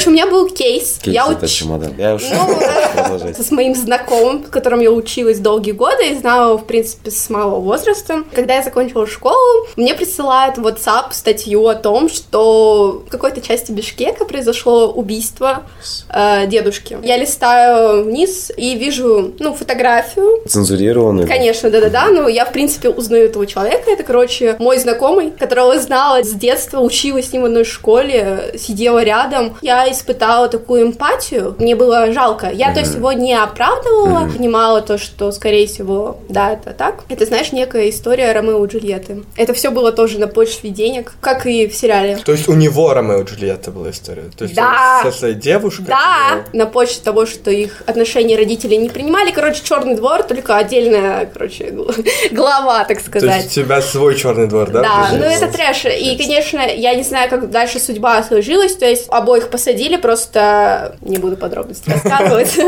[0.00, 0.98] Короче, у меня был кейс.
[1.02, 1.94] Кейс я это уч- чемодан.
[1.98, 2.58] Я уж Ну,
[2.94, 3.42] продолжайте.
[3.42, 7.60] с моим знакомым, с которым я училась долгие годы и знала, в принципе, с малого
[7.60, 8.22] возраста.
[8.34, 13.72] Когда я закончила школу, мне присылают в WhatsApp статью о том, что в какой-то части
[13.72, 15.64] Бишкека произошло убийство
[16.08, 16.96] э, дедушки.
[17.02, 20.42] Я листаю вниз и вижу, ну, фотографию.
[20.48, 21.26] Цензурированный.
[21.26, 23.90] Конечно, да-да-да, но я, в принципе, узнаю этого человека.
[23.90, 29.02] Это, короче, мой знакомый, которого знала с детства, училась с ним в одной школе, сидела
[29.04, 29.56] рядом.
[29.60, 32.50] Я я испытала такую эмпатию, мне было жалко.
[32.50, 32.74] Я, mm-hmm.
[32.74, 34.36] то есть, его не оправдывала, mm-hmm.
[34.36, 37.04] понимала то, что, скорее всего, да, это так.
[37.08, 39.24] Это, знаешь, некая история Ромео и Джульетты.
[39.36, 42.18] Это все было тоже на почве денег, как и в сериале.
[42.24, 44.30] То есть у него Ромео и Джульетта была история?
[44.36, 45.00] То есть да.
[45.02, 45.86] со своей девушкой?
[45.86, 49.30] Да, на почве того, что их отношения родители не принимали.
[49.30, 51.74] Короче, черный двор, только отдельная, короче,
[52.30, 53.30] глава, так сказать.
[53.30, 54.82] То есть у тебя свой черный двор, да?
[54.82, 55.84] Да, ну это трэш.
[55.84, 61.18] И, конечно, я не знаю, как дальше судьба сложилась, то есть обоих посадили, просто не
[61.18, 62.58] буду подробности рассказывать.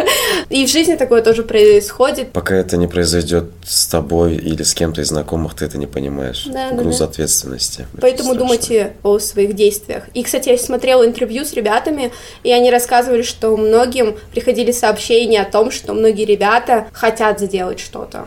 [0.48, 2.32] И в жизни такое тоже происходит.
[2.32, 6.46] Пока это не произойдет с тобой или с кем-то из знакомых, ты это не понимаешь.
[6.46, 7.86] Да, Груз да, ответственности.
[8.00, 10.04] Поэтому думайте о своих действиях.
[10.14, 15.50] И, кстати, я смотрела интервью с ребятами, и они рассказывали, что многим приходили сообщения о
[15.50, 18.24] том, что многие ребята хотят сделать что-то.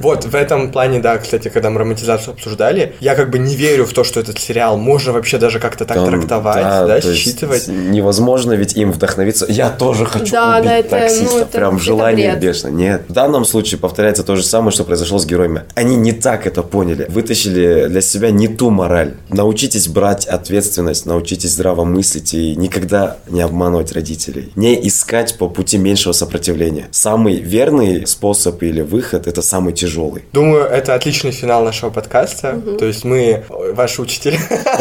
[0.00, 3.84] Вот, в этом плане, да, кстати, когда мы романтизацию обсуждали, я как бы не верю
[3.84, 7.68] в то, что этот сериал можно вообще даже как-то так Там, трактовать, да, да считывать.
[7.68, 8.23] Невозможно
[8.56, 9.46] ведь им вдохновиться.
[9.48, 11.34] Я тоже хочу да, убить да, это, таксиста.
[11.34, 12.70] Ну, это, Прям желание бешено.
[12.70, 13.02] Нет.
[13.08, 15.62] В данном случае повторяется то же самое, что произошло с героями.
[15.74, 17.06] Они не так это поняли.
[17.08, 19.14] Вытащили для себя не ту мораль.
[19.28, 24.52] Научитесь брать ответственность, научитесь здраво мыслить и никогда не обманывать родителей.
[24.56, 26.88] Не искать по пути меньшего сопротивления.
[26.90, 30.24] Самый верный способ или выход– это самый тяжелый.
[30.32, 32.54] Думаю, это отличный финал нашего подкаста.
[32.56, 32.76] Угу.
[32.76, 34.38] То есть мы, ваши учителя,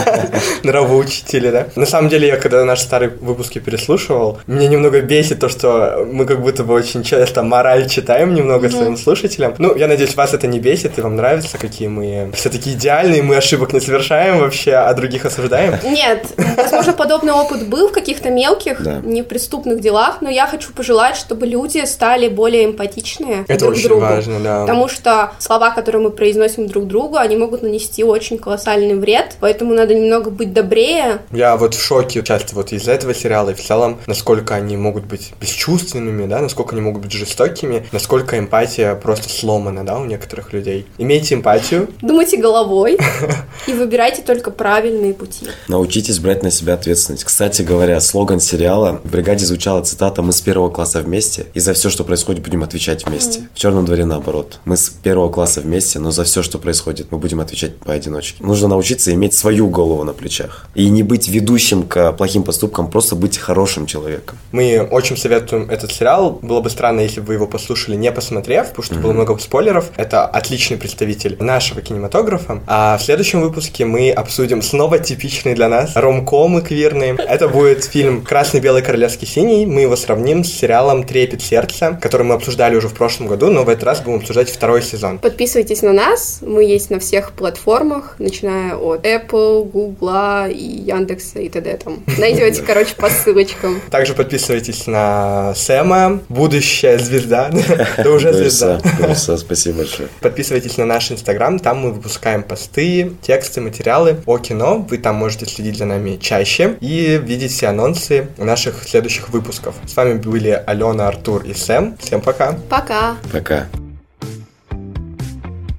[0.63, 1.67] нравоучители, да?
[1.75, 6.25] На самом деле, я когда наши старые выпуски переслушивал, меня немного бесит то, что мы
[6.25, 9.55] как будто бы очень часто мораль читаем немного своим слушателям.
[9.57, 13.21] Ну, я надеюсь, вас это не бесит, и вам нравится, какие мы все таки идеальные,
[13.23, 15.75] мы ошибок не совершаем вообще, а других осуждаем.
[15.83, 16.27] Нет,
[16.57, 21.83] возможно, подобный опыт был в каких-то мелких, неприступных делах, но я хочу пожелать, чтобы люди
[21.85, 24.01] стали более эмпатичные это друг очень другу.
[24.01, 24.61] важно, да.
[24.61, 29.73] Потому что слова, которые мы произносим друг другу, они могут нанести очень колоссальный вред, поэтому
[29.73, 31.19] надо немного быть добрее.
[31.31, 35.05] Я вот в шоке часто вот из-за этого сериала и в целом, насколько они могут
[35.05, 40.51] быть бесчувственными, да, насколько они могут быть жестокими, насколько эмпатия просто сломана, да, у некоторых
[40.53, 40.85] людей.
[40.97, 41.89] Имейте эмпатию.
[42.01, 42.97] Думайте головой
[43.67, 45.47] и выбирайте только правильные пути.
[45.67, 47.23] Научитесь брать на себя ответственность.
[47.23, 51.73] Кстати говоря, слоган сериала в бригаде звучала цитата «Мы с первого класса вместе, и за
[51.73, 53.47] все, что происходит, будем отвечать вместе».
[53.53, 54.59] В черном дворе наоборот.
[54.65, 58.43] Мы с первого класса вместе, но за все, что происходит, мы будем отвечать поодиночке.
[58.43, 60.67] Нужно научиться иметь свою голову на плечах.
[60.75, 64.37] И не быть ведущим к плохим поступкам, просто быть хорошим человеком.
[64.51, 66.39] Мы очень советуем этот сериал.
[66.41, 69.01] Было бы странно, если бы вы его послушали, не посмотрев, потому что mm-hmm.
[69.01, 69.91] было много спойлеров.
[69.97, 72.61] Это отличный представитель нашего кинематографа.
[72.67, 77.15] А в следующем выпуске мы обсудим снова типичный для нас ромкомы квирные.
[77.15, 79.65] Это будет фильм «Красный, белый, королевский, синий».
[79.65, 83.63] Мы его сравним с сериалом «Трепет сердца», который мы обсуждали уже в прошлом году, но
[83.63, 85.19] в этот раз будем обсуждать второй сезон.
[85.19, 86.39] Подписывайтесь на нас.
[86.41, 91.77] Мы есть на всех платформах, начиная от Apple, Google и Яндекса и т.д.
[91.83, 92.03] Там.
[92.17, 92.61] Найдете,
[92.95, 93.81] короче, по ссылочкам.
[93.89, 97.49] Также подписывайтесь на Сэма, будущая звезда.
[97.97, 98.79] Да уже звезда.
[99.15, 100.09] Спасибо большое.
[100.19, 104.85] Подписывайтесь на наш Инстаграм, там мы выпускаем посты, тексты, материалы о кино.
[104.89, 109.75] Вы там можете следить за нами чаще и видеть все анонсы наших следующих выпусков.
[109.85, 111.97] С вами были Алена, Артур и Сэм.
[111.99, 112.57] Всем пока.
[112.69, 113.17] Пока.
[113.31, 113.67] Пока.